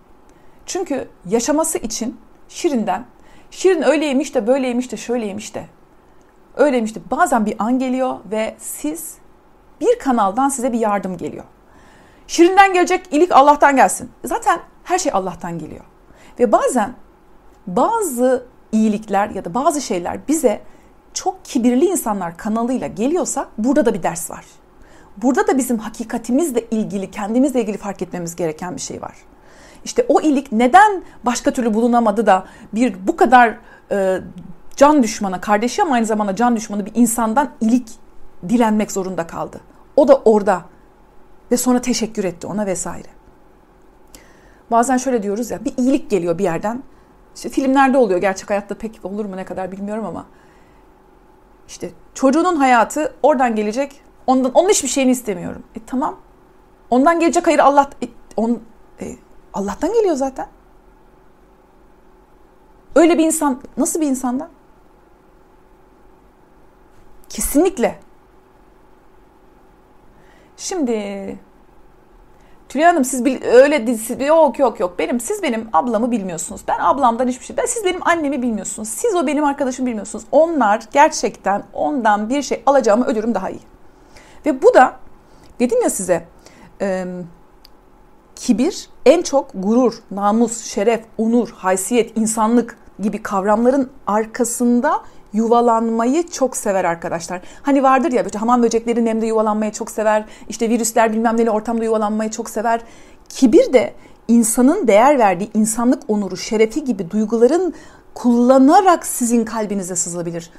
Çünkü 0.66 1.10
yaşaması 1.26 1.78
için 1.78 2.20
Şirin'den 2.50 3.06
Şirin 3.52 3.82
öyleymiş 3.82 4.36
de 4.36 4.48
böyleymiş 4.48 4.92
de 4.92 4.98
şöyleymiş 4.98 5.56
de 5.56 5.66
öyleymiş 6.56 6.96
de 6.96 7.00
bazen 7.12 7.46
bir 7.46 7.56
an 7.60 7.80
geliyor 7.80 8.18
ve 8.32 8.56
siz 8.60 9.18
bir 9.82 10.00
kanaldan 10.00 10.50
size 10.50 10.74
bir 10.74 10.80
yardım 10.80 11.18
geliyor. 11.18 11.44
Şirin'den 12.28 12.74
gelecek 12.74 13.14
ilik 13.14 13.32
Allah'tan 13.32 13.76
gelsin. 13.76 14.12
Zaten 14.26 14.60
her 14.84 15.00
şey 15.00 15.12
Allah'tan 15.16 15.60
geliyor. 15.60 15.86
Ve 16.40 16.52
bazen 16.52 16.94
bazı 17.68 18.46
iyilikler 18.72 19.30
ya 19.30 19.46
da 19.46 19.54
bazı 19.54 19.82
şeyler 19.82 20.28
bize 20.28 20.62
çok 21.18 21.46
kibirli 21.46 21.86
insanlar 21.86 22.38
kanalıyla 22.38 22.88
geliyorsa 22.88 23.48
burada 23.58 23.86
da 23.86 23.94
bir 23.94 24.04
ders 24.04 24.32
var. 24.32 24.46
Burada 25.18 25.48
da 25.48 25.58
bizim 25.58 25.78
hakikatimizle 25.78 26.66
ilgili, 26.72 27.12
kendimizle 27.12 27.62
ilgili 27.62 27.78
fark 27.78 28.02
etmemiz 28.02 28.36
gereken 28.36 28.76
bir 28.76 28.82
şey 28.82 29.02
var. 29.02 29.16
İşte 29.86 30.06
o 30.10 30.22
iyilik 30.22 30.52
neden 30.52 31.04
başka 31.24 31.52
türlü 31.52 31.74
bulunamadı 31.74 32.26
da 32.26 32.46
bir 32.74 32.96
bu 33.08 33.18
kadar 33.18 33.58
e, 33.92 34.22
can 34.76 35.04
düşmanı, 35.04 35.42
kardeşi 35.42 35.82
ama 35.82 35.96
aynı 35.96 36.06
zamanda 36.06 36.36
can 36.36 36.56
düşmanı 36.56 36.86
bir 36.86 36.92
insandan 36.96 37.50
iyilik 37.62 37.90
dilenmek 38.50 38.92
zorunda 38.92 39.28
kaldı. 39.28 39.62
O 39.96 40.08
da 40.08 40.16
orada 40.16 40.62
ve 41.52 41.58
sonra 41.58 41.82
teşekkür 41.82 42.24
etti 42.24 42.48
ona 42.48 42.66
vesaire. 42.66 43.08
Bazen 44.72 44.98
şöyle 44.98 45.24
diyoruz 45.24 45.52
ya 45.52 45.66
bir 45.66 45.74
iyilik 45.78 46.10
geliyor 46.10 46.38
bir 46.38 46.44
yerden. 46.44 46.84
İşte 47.36 47.50
filmlerde 47.50 47.98
oluyor. 47.98 48.22
Gerçek 48.22 48.50
hayatta 48.50 48.76
pek 48.76 49.00
olur 49.04 49.26
mu 49.26 49.38
ne 49.38 49.46
kadar 49.46 49.72
bilmiyorum 49.72 50.06
ama. 50.06 50.26
İşte 51.68 51.92
çocuğunun 52.14 52.56
hayatı 52.56 53.16
oradan 53.24 53.56
gelecek. 53.56 54.02
Ondan 54.28 54.52
onun 54.54 54.70
hiçbir 54.70 54.88
şeyini 54.88 55.12
istemiyorum. 55.12 55.64
E 55.76 55.80
tamam. 55.88 56.20
Ondan 56.90 57.20
gelecek 57.20 57.48
hayır 57.48 57.60
Allah 57.60 57.90
e, 58.04 58.08
on, 58.36 58.62
e, 59.02 59.16
Allah'tan 59.54 59.94
geliyor 59.94 60.16
zaten. 60.16 60.48
Öyle 62.96 63.18
bir 63.18 63.26
insan 63.26 63.62
nasıl 63.78 64.02
bir 64.02 64.08
insandan? 64.08 64.50
Kesinlikle. 67.30 68.00
Şimdi 70.58 71.40
Tülay 72.78 72.90
Hanım 72.90 73.06
siz 73.06 73.26
bil, 73.26 73.44
öyle 73.44 73.88
dizisi 73.88 74.24
yok 74.24 74.60
yok 74.60 74.80
yok 74.80 75.00
benim 75.00 75.20
siz 75.20 75.44
benim 75.44 75.70
ablamı 75.74 76.12
bilmiyorsunuz. 76.12 76.62
Ben 76.68 76.80
ablamdan 76.80 77.28
hiçbir 77.28 77.46
şey. 77.46 77.58
Ben 77.58 77.66
siz 77.66 77.86
benim 77.86 78.08
annemi 78.08 78.42
bilmiyorsunuz. 78.42 78.90
Siz 78.90 79.16
o 79.16 79.28
benim 79.28 79.44
arkadaşım 79.44 79.86
bilmiyorsunuz. 79.86 80.26
Onlar 80.32 80.84
gerçekten 80.92 81.64
ondan 81.74 82.30
bir 82.30 82.42
şey 82.42 82.64
alacağımı 82.66 83.06
ölürüm 83.06 83.36
daha 83.36 83.50
iyi. 83.50 83.60
Ve 84.46 84.62
bu 84.62 84.74
da 84.74 84.96
dedim 85.60 85.82
ya 85.84 85.90
size 85.90 86.26
e, 86.82 87.06
kibir 88.36 88.90
en 89.06 89.22
çok 89.22 89.50
gurur, 89.54 89.94
namus, 90.12 90.66
şeref, 90.66 91.02
onur, 91.18 91.50
haysiyet, 91.50 92.18
insanlık 92.18 92.78
gibi 93.00 93.24
kavramların 93.24 93.90
arkasında 94.08 95.02
yuvalanmayı 95.34 96.28
çok 96.28 96.58
sever 96.58 96.86
arkadaşlar. 96.86 97.42
Hani 97.62 97.84
vardır 97.84 98.12
ya 98.12 98.26
böyle 98.26 98.38
hamam 98.38 98.64
böcekleri 98.64 99.06
nemde 99.06 99.26
yuvalanmayı 99.26 99.72
çok 99.72 99.92
sever. 99.92 100.26
İşte 100.50 100.70
virüsler 100.70 101.14
bilmem 101.14 101.38
neli 101.38 101.52
ortamda 101.52 101.84
yuvalanmayı 101.84 102.32
çok 102.32 102.50
sever. 102.50 102.82
Kibir 103.30 103.74
de 103.74 103.94
insanın 104.28 104.88
değer 104.88 105.20
verdiği 105.20 105.50
insanlık 105.54 106.04
onuru, 106.08 106.38
şerefi 106.38 106.84
gibi 106.84 107.12
duyguların 107.12 107.74
kullanarak 108.14 109.06
sizin 109.06 109.46
kalbinize 109.46 109.96
sızabilir. 109.96 110.50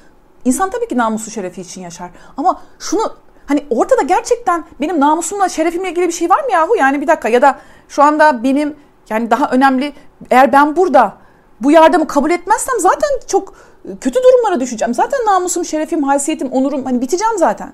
İnsan 0.45 0.71
tabii 0.71 0.89
ki 0.89 0.97
namusu 0.97 1.31
şerefi 1.31 1.61
için 1.61 1.81
yaşar. 1.81 2.11
Ama 2.37 2.63
şunu 2.79 3.13
hani 3.47 3.67
ortada 3.71 4.03
gerçekten 4.03 4.65
benim 4.81 5.01
namusumla 5.01 5.49
şerefimle 5.49 5.91
ilgili 5.91 6.07
bir 6.07 6.13
şey 6.13 6.31
var 6.31 6.45
mı 6.45 6.53
yahu? 6.53 6.77
Yani 6.77 7.01
bir 7.01 7.07
dakika 7.07 7.29
ya 7.29 7.43
da 7.43 7.59
şu 7.89 8.03
anda 8.03 8.43
benim 8.43 8.77
yani 9.11 9.31
daha 9.31 9.51
önemli 9.51 9.93
eğer 10.31 10.53
ben 10.53 10.77
burada 10.77 11.13
bu 11.61 11.71
yardımı 11.71 12.07
kabul 12.07 12.31
etmezsem 12.31 12.81
zaten 12.81 13.09
çok 13.27 13.55
kötü 14.01 14.21
durumlara 14.23 14.61
düşeceğim. 14.61 14.95
Zaten 14.95 15.21
namusum, 15.27 15.65
şerefim, 15.65 16.03
haysiyetim, 16.03 16.53
onurum 16.53 16.85
hani 16.85 17.01
biteceğim 17.01 17.39
zaten. 17.39 17.73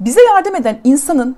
Bize 0.00 0.22
yardım 0.22 0.54
eden 0.54 0.80
insanın 0.84 1.36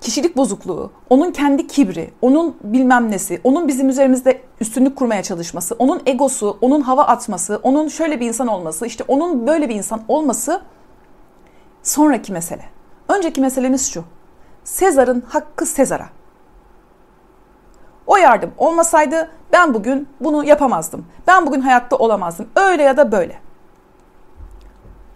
kişilik 0.00 0.36
bozukluğu, 0.36 0.90
onun 1.10 1.30
kendi 1.30 1.66
kibri, 1.66 2.10
onun 2.22 2.56
bilmem 2.64 3.10
nesi, 3.10 3.40
onun 3.44 3.68
bizim 3.68 3.88
üzerimizde 3.88 4.42
üstünlük 4.60 4.96
kurmaya 4.96 5.22
çalışması, 5.22 5.74
onun 5.78 6.02
egosu, 6.06 6.58
onun 6.60 6.80
hava 6.80 7.02
atması, 7.04 7.60
onun 7.62 7.88
şöyle 7.88 8.20
bir 8.20 8.26
insan 8.26 8.46
olması, 8.46 8.86
işte 8.86 9.04
onun 9.08 9.46
böyle 9.46 9.68
bir 9.68 9.74
insan 9.74 10.02
olması 10.08 10.62
sonraki 11.82 12.32
mesele. 12.32 12.64
Önceki 13.08 13.40
meselemiz 13.40 13.92
şu. 13.92 14.04
Sezar'ın 14.64 15.20
hakkı 15.28 15.66
Sezar'a. 15.66 16.08
O 18.16 18.18
yardım 18.18 18.50
olmasaydı 18.58 19.30
ben 19.52 19.74
bugün 19.74 20.08
bunu 20.20 20.44
yapamazdım. 20.44 21.06
Ben 21.26 21.46
bugün 21.46 21.60
hayatta 21.60 21.96
olamazdım. 21.96 22.48
Öyle 22.56 22.82
ya 22.82 22.96
da 22.96 23.12
böyle. 23.12 23.38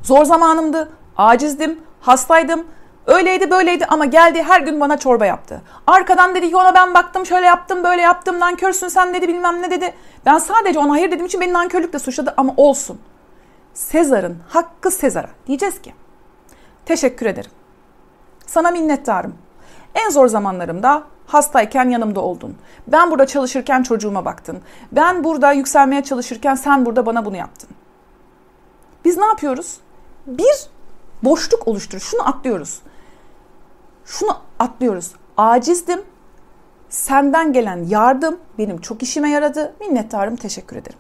Zor 0.02 0.24
zamanımdı, 0.24 0.92
acizdim, 1.16 1.80
hastaydım. 2.00 2.66
Öyleydi 3.06 3.50
böyleydi 3.50 3.86
ama 3.86 4.04
geldi 4.04 4.42
her 4.42 4.60
gün 4.60 4.80
bana 4.80 4.98
çorba 4.98 5.26
yaptı. 5.26 5.62
Arkadan 5.86 6.34
dedi 6.34 6.50
ki 6.50 6.56
ona 6.56 6.74
ben 6.74 6.94
baktım 6.94 7.26
şöyle 7.26 7.46
yaptım 7.46 7.84
böyle 7.84 8.02
yaptım 8.02 8.40
nankörsün 8.40 8.88
sen 8.88 9.14
dedi 9.14 9.28
bilmem 9.28 9.62
ne 9.62 9.70
dedi. 9.70 9.94
Ben 10.26 10.38
sadece 10.38 10.78
ona 10.78 10.92
hayır 10.92 11.06
dediğim 11.06 11.26
için 11.26 11.40
beni 11.40 11.52
nankörlükle 11.52 11.98
suçladı 11.98 12.34
ama 12.36 12.52
olsun. 12.56 13.00
Sezar'ın 13.74 14.38
hakkı 14.48 14.90
Sezar'a 14.90 15.30
diyeceğiz 15.46 15.82
ki 15.82 15.94
teşekkür 16.86 17.26
ederim. 17.26 17.50
Sana 18.46 18.70
minnettarım. 18.70 19.34
En 19.94 20.10
zor 20.10 20.26
zamanlarımda 20.26 21.02
hastayken 21.33 21.90
yanımda 21.90 22.21
oldun. 22.21 22.57
Ben 22.87 23.11
burada 23.11 23.27
çalışırken 23.27 23.83
çocuğuma 23.83 24.25
baktın. 24.25 24.59
Ben 24.93 25.25
burada 25.25 25.53
yükselmeye 25.53 26.03
çalışırken 26.03 26.55
sen 26.55 26.87
burada 26.87 27.07
bana 27.07 27.25
bunu 27.25 27.37
yaptın. 27.37 27.71
Biz 29.05 29.16
ne 29.16 29.25
yapıyoruz? 29.27 29.77
Bir 30.27 30.69
boşluk 31.23 31.69
oluştur. 31.69 32.01
Şunu 32.01 32.29
atlıyoruz. 32.29 32.81
Şunu 34.05 34.37
atlıyoruz. 34.59 35.12
Acizdim. 35.37 36.03
Senden 36.88 37.53
gelen 37.53 37.85
yardım 37.85 38.38
benim 38.59 38.81
çok 38.81 39.03
işime 39.03 39.31
yaradı. 39.31 39.75
Minnettarım, 39.81 40.37
teşekkür 40.37 40.77
ederim. 40.77 40.99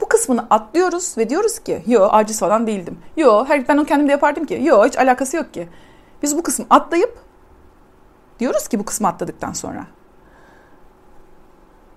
Bu 0.00 0.08
kısmını 0.08 0.46
atlıyoruz 0.50 1.18
ve 1.18 1.30
diyoruz 1.30 1.58
ki 1.58 1.82
yo 1.86 2.08
aciz 2.10 2.40
falan 2.40 2.66
değildim. 2.66 2.98
Yo 3.16 3.44
her 3.44 3.68
ben 3.68 3.76
onu 3.76 3.84
kendim 3.84 4.08
de 4.08 4.12
yapardım 4.12 4.44
ki. 4.44 4.60
Yo 4.62 4.86
hiç 4.86 4.98
alakası 4.98 5.36
yok 5.36 5.54
ki. 5.54 5.68
Biz 6.22 6.38
bu 6.38 6.42
kısmı 6.42 6.66
atlayıp 6.70 7.18
Diyoruz 8.42 8.68
ki 8.68 8.78
bu 8.78 8.84
kısmı 8.84 9.08
atladıktan 9.08 9.52
sonra. 9.52 9.86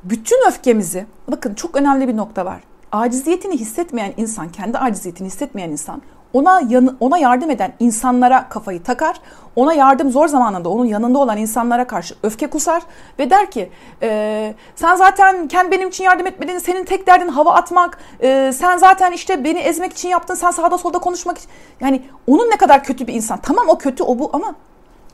Bütün 0.03 0.47
öfkemizi, 0.47 1.05
bakın 1.27 1.53
çok 1.53 1.77
önemli 1.77 2.07
bir 2.07 2.17
nokta 2.17 2.45
var. 2.45 2.63
Aciziyetini 2.91 3.57
hissetmeyen 3.57 4.13
insan, 4.17 4.49
kendi 4.49 4.77
aciziyetini 4.77 5.27
hissetmeyen 5.27 5.69
insan 5.69 6.01
ona 6.33 6.61
yanı, 6.69 6.95
ona 6.99 7.17
yardım 7.17 7.49
eden 7.49 7.73
insanlara 7.79 8.49
kafayı 8.49 8.83
takar. 8.83 9.21
Ona 9.55 9.73
yardım 9.73 10.11
zor 10.11 10.27
zamanında 10.27 10.69
onun 10.69 10.85
yanında 10.85 11.19
olan 11.19 11.37
insanlara 11.37 11.87
karşı 11.87 12.15
öfke 12.23 12.47
kusar 12.47 12.83
ve 13.19 13.29
der 13.29 13.51
ki 13.51 13.69
e, 14.01 14.55
sen 14.75 14.95
zaten 14.95 15.47
kendi 15.47 15.71
benim 15.71 15.89
için 15.89 16.03
yardım 16.03 16.27
etmedin. 16.27 16.57
Senin 16.57 16.85
tek 16.85 17.07
derdin 17.07 17.27
hava 17.27 17.53
atmak. 17.53 17.97
E, 18.21 18.51
sen 18.55 18.77
zaten 18.77 19.11
işte 19.11 19.43
beni 19.43 19.59
ezmek 19.59 19.93
için 19.93 20.09
yaptın. 20.09 20.35
Sen 20.35 20.51
sağda 20.51 20.77
solda 20.77 20.99
konuşmak 20.99 21.37
için. 21.37 21.49
Yani 21.79 22.01
onun 22.27 22.49
ne 22.49 22.57
kadar 22.57 22.83
kötü 22.83 23.07
bir 23.07 23.13
insan. 23.13 23.39
Tamam 23.43 23.69
o 23.69 23.77
kötü 23.77 24.03
o 24.03 24.19
bu 24.19 24.29
ama 24.33 24.55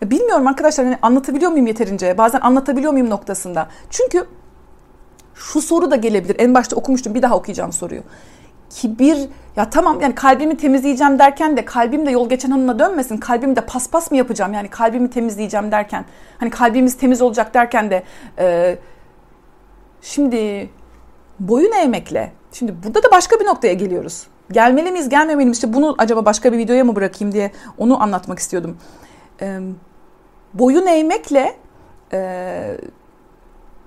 Bilmiyorum 0.03 0.47
arkadaşlar 0.47 0.85
hani 0.85 0.97
anlatabiliyor 1.01 1.51
muyum 1.51 1.67
yeterince? 1.67 2.17
Bazen 2.17 2.39
anlatabiliyor 2.41 2.91
muyum 2.91 3.09
noktasında? 3.09 3.67
Çünkü 3.89 4.25
şu 5.35 5.61
soru 5.61 5.91
da 5.91 5.95
gelebilir. 5.95 6.35
En 6.39 6.53
başta 6.53 6.75
okumuştum 6.75 7.15
bir 7.15 7.21
daha 7.21 7.35
okuyacağım 7.35 7.73
soruyu. 7.73 8.01
Kibir 8.69 9.17
ya 9.55 9.69
tamam 9.69 10.01
yani 10.01 10.15
kalbimi 10.15 10.57
temizleyeceğim 10.57 11.19
derken 11.19 11.57
de 11.57 11.65
kalbim 11.65 12.05
de 12.05 12.11
yol 12.11 12.29
geçen 12.29 12.51
hanına 12.51 12.79
dönmesin. 12.79 13.17
Kalbimde 13.17 13.61
paspas 13.61 14.11
mı 14.11 14.17
yapacağım 14.17 14.53
yani 14.53 14.67
kalbimi 14.67 15.09
temizleyeceğim 15.09 15.71
derken. 15.71 16.05
Hani 16.37 16.49
kalbimiz 16.49 16.97
temiz 16.97 17.21
olacak 17.21 17.53
derken 17.53 17.89
de 17.89 18.03
e, 18.39 18.77
şimdi 20.01 20.69
boyun 21.39 21.71
eğmekle 21.71 22.31
şimdi 22.51 22.75
burada 22.83 23.03
da 23.03 23.11
başka 23.11 23.39
bir 23.39 23.45
noktaya 23.45 23.73
geliyoruz. 23.73 24.27
Gelmeli 24.51 24.91
miyiz 24.91 25.09
gelmemeli 25.09 25.45
miyiz? 25.45 25.57
İşte 25.57 25.73
bunu 25.73 25.95
acaba 25.97 26.25
başka 26.25 26.53
bir 26.53 26.57
videoya 26.57 26.83
mı 26.83 26.95
bırakayım 26.95 27.33
diye 27.33 27.51
onu 27.77 28.03
anlatmak 28.03 28.39
istiyordum. 28.39 28.77
Ee, 29.41 29.59
boyun 30.53 30.85
eğmekle 30.85 31.55
e, 32.13 32.77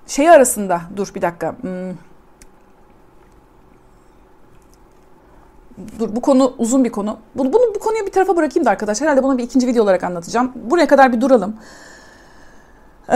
şey 0.07 0.29
arasında 0.29 0.81
dur 0.95 1.11
bir 1.15 1.21
dakika. 1.21 1.55
Hmm. 1.61 1.93
Dur 5.99 6.15
bu 6.15 6.21
konu 6.21 6.53
uzun 6.57 6.83
bir 6.83 6.91
konu. 6.91 7.17
Bunu, 7.35 7.53
bunu 7.53 7.75
bu 7.75 7.79
konuyu 7.79 8.05
bir 8.05 8.11
tarafa 8.11 8.35
bırakayım 8.35 8.65
da 8.65 8.69
arkadaşlar. 8.69 9.07
Herhalde 9.07 9.23
bunu 9.23 9.37
bir 9.37 9.43
ikinci 9.43 9.67
video 9.67 9.83
olarak 9.83 10.03
anlatacağım. 10.03 10.51
Buraya 10.55 10.87
kadar 10.87 11.13
bir 11.13 11.21
duralım. 11.21 11.55
Ee, 13.11 13.15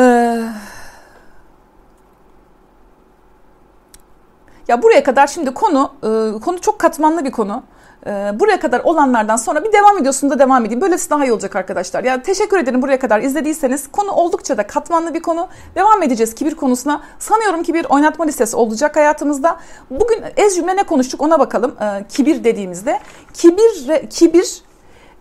ya 4.67 4.83
buraya 4.83 5.03
kadar 5.03 5.27
şimdi 5.27 5.53
konu 5.53 5.93
e, 6.03 6.39
konu 6.39 6.61
çok 6.61 6.79
katmanlı 6.79 7.25
bir 7.25 7.31
konu. 7.31 7.63
Ee, 8.07 8.31
buraya 8.39 8.59
kadar 8.59 8.79
olanlardan 8.79 9.35
sonra 9.35 9.63
bir 9.63 9.73
devam 9.73 9.97
videosunda 9.97 10.39
devam 10.39 10.65
edeyim. 10.65 10.81
Böylesi 10.81 11.09
daha 11.09 11.25
iyi 11.25 11.31
olacak 11.31 11.55
arkadaşlar. 11.55 12.03
Yani 12.03 12.23
teşekkür 12.23 12.57
ederim 12.57 12.81
buraya 12.81 12.99
kadar 12.99 13.21
izlediyseniz. 13.21 13.91
Konu 13.91 14.11
oldukça 14.11 14.57
da 14.57 14.67
katmanlı 14.67 15.13
bir 15.13 15.21
konu. 15.21 15.47
Devam 15.75 16.03
edeceğiz 16.03 16.35
kibir 16.35 16.55
konusuna. 16.55 17.01
Sanıyorum 17.19 17.63
ki 17.63 17.73
bir 17.73 17.85
oynatma 17.85 18.25
listesi 18.25 18.55
olacak 18.55 18.95
hayatımızda. 18.95 19.57
Bugün 19.89 20.23
ez 20.37 20.55
cümle 20.55 20.75
ne 20.75 20.83
konuştuk 20.83 21.21
ona 21.21 21.39
bakalım. 21.39 21.75
Ee, 21.81 22.05
kibir 22.09 22.43
dediğimizde. 22.43 22.99
Kibir, 23.33 24.09
kibir 24.09 24.61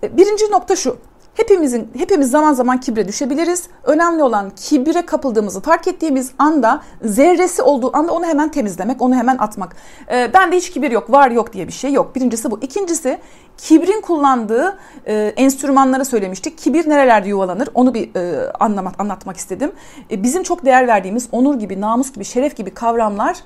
e, 0.03 0.17
birinci 0.17 0.51
nokta 0.51 0.77
şu. 0.77 0.97
Hepimizin 1.39 1.91
hepimiz 1.97 2.31
zaman 2.31 2.53
zaman 2.53 2.81
kibre 2.81 3.09
düşebiliriz. 3.09 3.69
Önemli 3.85 4.23
olan 4.23 4.51
kibre 4.57 5.07
kapıldığımızı 5.07 5.61
fark 5.61 5.89
ettiğimiz 5.89 6.31
anda 6.39 6.83
zerresi 7.03 7.63
olduğu 7.63 7.97
anda 7.97 8.13
onu 8.13 8.27
hemen 8.27 8.49
temizlemek, 8.51 9.03
onu 9.03 9.15
hemen 9.15 9.39
atmak. 9.39 9.77
Ee, 10.11 10.31
bende 10.35 10.57
hiç 10.57 10.71
kibir 10.71 10.91
yok, 10.91 11.11
var 11.11 11.31
yok 11.31 11.53
diye 11.53 11.67
bir 11.67 11.73
şey 11.73 11.93
yok. 11.93 12.15
Birincisi 12.17 12.51
bu. 12.51 12.59
İkincisi 12.63 13.19
kibrin 13.59 14.01
kullandığı 14.01 14.79
e, 15.07 15.15
enstrümanları 15.37 16.05
söylemiştik. 16.05 16.59
Kibir 16.59 16.89
nerelerde 16.89 17.29
yuvalanır 17.29 17.69
onu 17.75 17.95
bir 17.95 18.15
e, 18.15 18.53
anlamak, 18.53 19.01
anlatmak 19.01 19.37
istedim. 19.37 19.73
E, 20.11 20.23
bizim 20.23 20.43
çok 20.43 20.65
değer 20.65 20.89
verdiğimiz 20.89 21.29
onur 21.33 21.59
gibi, 21.59 21.81
namus 21.81 22.13
gibi, 22.13 22.25
şeref 22.25 22.57
gibi 22.57 22.71
kavramlar 22.71 23.37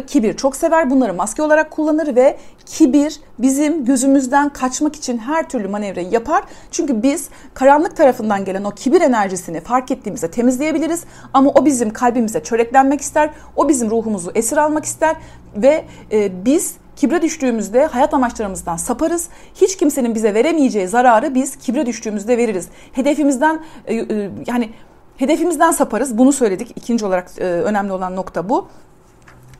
kibir 0.00 0.36
çok 0.36 0.56
sever. 0.56 0.90
Bunları 0.90 1.14
maske 1.14 1.42
olarak 1.42 1.70
kullanır 1.70 2.16
ve 2.16 2.38
kibir 2.66 3.20
bizim 3.38 3.84
gözümüzden 3.84 4.48
kaçmak 4.48 4.96
için 4.96 5.18
her 5.18 5.48
türlü 5.48 5.68
manevrayı 5.68 6.08
yapar. 6.10 6.44
Çünkü 6.70 7.02
biz 7.02 7.28
karanlık 7.54 7.96
tarafından 7.96 8.44
gelen 8.44 8.64
o 8.64 8.70
kibir 8.70 9.00
enerjisini 9.00 9.60
fark 9.60 9.90
ettiğimizde 9.90 10.30
temizleyebiliriz. 10.30 11.04
Ama 11.34 11.50
o 11.50 11.64
bizim 11.64 11.90
kalbimize 11.90 12.42
çöreklenmek 12.42 13.00
ister. 13.00 13.30
O 13.56 13.68
bizim 13.68 13.90
ruhumuzu 13.90 14.32
esir 14.34 14.56
almak 14.56 14.84
ister. 14.84 15.16
Ve 15.56 15.84
e, 16.12 16.44
biz 16.44 16.74
kibre 16.96 17.22
düştüğümüzde 17.22 17.86
hayat 17.86 18.14
amaçlarımızdan 18.14 18.76
saparız. 18.76 19.28
Hiç 19.54 19.76
kimsenin 19.76 20.14
bize 20.14 20.34
veremeyeceği 20.34 20.88
zararı 20.88 21.34
biz 21.34 21.56
kibre 21.56 21.86
düştüğümüzde 21.86 22.38
veririz. 22.38 22.68
Hedefimizden 22.92 23.60
e, 23.86 23.94
e, 23.94 24.30
yani 24.46 24.70
hedefimizden 25.16 25.70
saparız. 25.70 26.18
Bunu 26.18 26.32
söyledik. 26.32 26.72
İkinci 26.76 27.06
olarak 27.06 27.30
e, 27.38 27.44
önemli 27.44 27.92
olan 27.92 28.16
nokta 28.16 28.48
bu. 28.48 28.68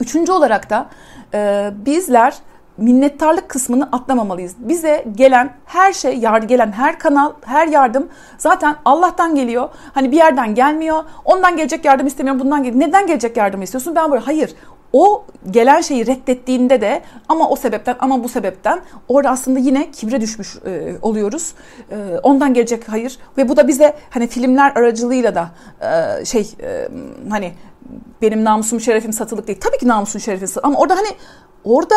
Üçüncü 0.00 0.32
olarak 0.32 0.70
da 0.70 0.88
bizler 1.86 2.34
minnettarlık 2.76 3.48
kısmını 3.48 3.88
atlamamalıyız. 3.92 4.54
Bize 4.58 5.04
gelen 5.14 5.52
her 5.64 5.92
şey, 5.92 6.18
yardım 6.18 6.48
gelen 6.48 6.72
her 6.72 6.98
kanal, 6.98 7.32
her 7.44 7.66
yardım 7.66 8.08
zaten 8.38 8.76
Allah'tan 8.84 9.34
geliyor. 9.34 9.68
Hani 9.94 10.12
bir 10.12 10.16
yerden 10.16 10.54
gelmiyor. 10.54 11.04
Ondan 11.24 11.56
gelecek 11.56 11.84
yardım 11.84 12.06
istemiyorum. 12.06 12.40
Bundan 12.40 12.62
gel. 12.62 12.74
Neden 12.74 13.06
gelecek 13.06 13.36
yardım 13.36 13.62
istiyorsun? 13.62 13.94
Ben 13.94 14.10
böyle 14.10 14.24
hayır. 14.24 14.54
O 14.92 15.24
gelen 15.50 15.80
şeyi 15.80 16.06
reddettiğinde 16.06 16.80
de 16.80 17.02
ama 17.28 17.48
o 17.48 17.56
sebepten 17.56 17.96
ama 18.00 18.24
bu 18.24 18.28
sebepten 18.28 18.80
orada 19.08 19.30
aslında 19.30 19.58
yine 19.58 19.90
kibre 19.90 20.20
düşmüş 20.20 20.56
e, 20.66 20.94
oluyoruz. 21.02 21.54
E, 21.90 21.96
ondan 22.22 22.54
gelecek 22.54 22.88
hayır 22.88 23.18
ve 23.38 23.48
bu 23.48 23.56
da 23.56 23.68
bize 23.68 23.96
hani 24.10 24.26
filmler 24.26 24.72
aracılığıyla 24.76 25.34
da 25.34 25.50
e, 26.20 26.24
şey 26.24 26.54
e, 26.62 26.88
hani 27.30 27.52
benim 28.22 28.44
namusum 28.44 28.80
şerefim 28.80 29.12
satılık 29.12 29.48
değil. 29.48 29.60
Tabii 29.60 29.78
ki 29.78 29.88
namusun 29.88 30.18
şerefin 30.18 30.46
satılık 30.46 30.64
ama 30.64 30.78
orada 30.78 30.96
hani 30.96 31.08
orada 31.64 31.94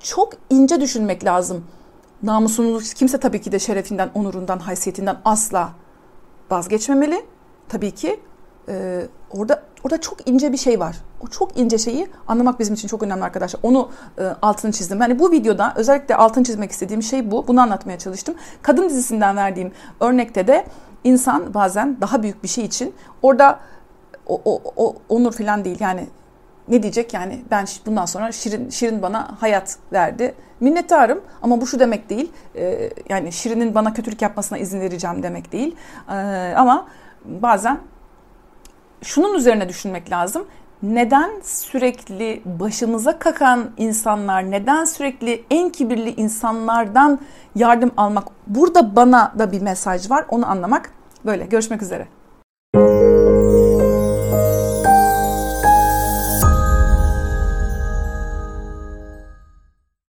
çok 0.00 0.32
ince 0.50 0.80
düşünmek 0.80 1.24
lazım. 1.24 1.64
Namusunu 2.22 2.80
kimse 2.94 3.20
tabii 3.20 3.40
ki 3.40 3.52
de 3.52 3.58
şerefinden, 3.58 4.10
onurundan, 4.14 4.58
haysiyetinden 4.58 5.16
asla 5.24 5.68
vazgeçmemeli. 6.50 7.24
Tabii 7.68 7.90
ki 7.90 8.20
e, 8.68 9.02
orada 9.30 9.62
orada 9.84 10.00
çok 10.00 10.28
ince 10.28 10.52
bir 10.52 10.56
şey 10.56 10.80
var. 10.80 10.96
O 11.20 11.26
çok 11.26 11.58
ince 11.58 11.78
şeyi 11.78 12.06
anlamak 12.28 12.60
bizim 12.60 12.74
için 12.74 12.88
çok 12.88 13.02
önemli 13.02 13.24
arkadaşlar. 13.24 13.60
Onu 13.62 13.90
e, 14.18 14.22
altını 14.42 14.72
çizdim. 14.72 15.00
Yani 15.00 15.18
bu 15.18 15.30
videoda 15.30 15.72
özellikle 15.76 16.16
altını 16.16 16.44
çizmek 16.44 16.70
istediğim 16.70 17.02
şey 17.02 17.30
bu. 17.30 17.48
Bunu 17.48 17.60
anlatmaya 17.60 17.98
çalıştım. 17.98 18.34
Kadın 18.62 18.88
dizisinden 18.88 19.36
verdiğim 19.36 19.72
örnekte 20.00 20.46
de 20.46 20.66
insan 21.04 21.54
bazen 21.54 22.00
daha 22.00 22.22
büyük 22.22 22.42
bir 22.42 22.48
şey 22.48 22.64
için 22.64 22.94
orada 23.22 23.60
o, 24.26 24.40
o, 24.44 24.60
o 24.76 24.96
onur 25.08 25.32
falan 25.32 25.64
değil 25.64 25.80
yani 25.80 26.06
ne 26.68 26.82
diyecek 26.82 27.14
yani 27.14 27.44
ben 27.50 27.66
bundan 27.86 28.06
sonra 28.06 28.32
Şirin 28.32 28.70
Şirin 28.70 29.02
bana 29.02 29.36
hayat 29.40 29.76
verdi. 29.92 30.34
Minnettarım 30.60 31.20
ama 31.42 31.60
bu 31.60 31.66
şu 31.66 31.80
demek 31.80 32.10
değil. 32.10 32.32
E, 32.54 32.90
yani 33.08 33.32
Şirin'in 33.32 33.74
bana 33.74 33.94
kötülük 33.94 34.22
yapmasına 34.22 34.58
izin 34.58 34.80
vereceğim 34.80 35.22
demek 35.22 35.52
değil. 35.52 35.76
E, 36.08 36.14
ama 36.56 36.86
bazen 37.24 37.78
şunun 39.02 39.34
üzerine 39.34 39.68
düşünmek 39.68 40.10
lazım. 40.10 40.46
Neden 40.82 41.30
sürekli 41.42 42.42
başımıza 42.44 43.18
kakan 43.18 43.70
insanlar, 43.76 44.50
neden 44.50 44.84
sürekli 44.84 45.44
en 45.50 45.70
kibirli 45.70 46.10
insanlardan 46.10 47.20
yardım 47.54 47.90
almak? 47.96 48.24
Burada 48.46 48.96
bana 48.96 49.32
da 49.38 49.52
bir 49.52 49.62
mesaj 49.62 50.10
var. 50.10 50.24
Onu 50.28 50.50
anlamak 50.50 50.90
böyle. 51.24 51.44
Görüşmek 51.44 51.82
üzere. 51.82 52.06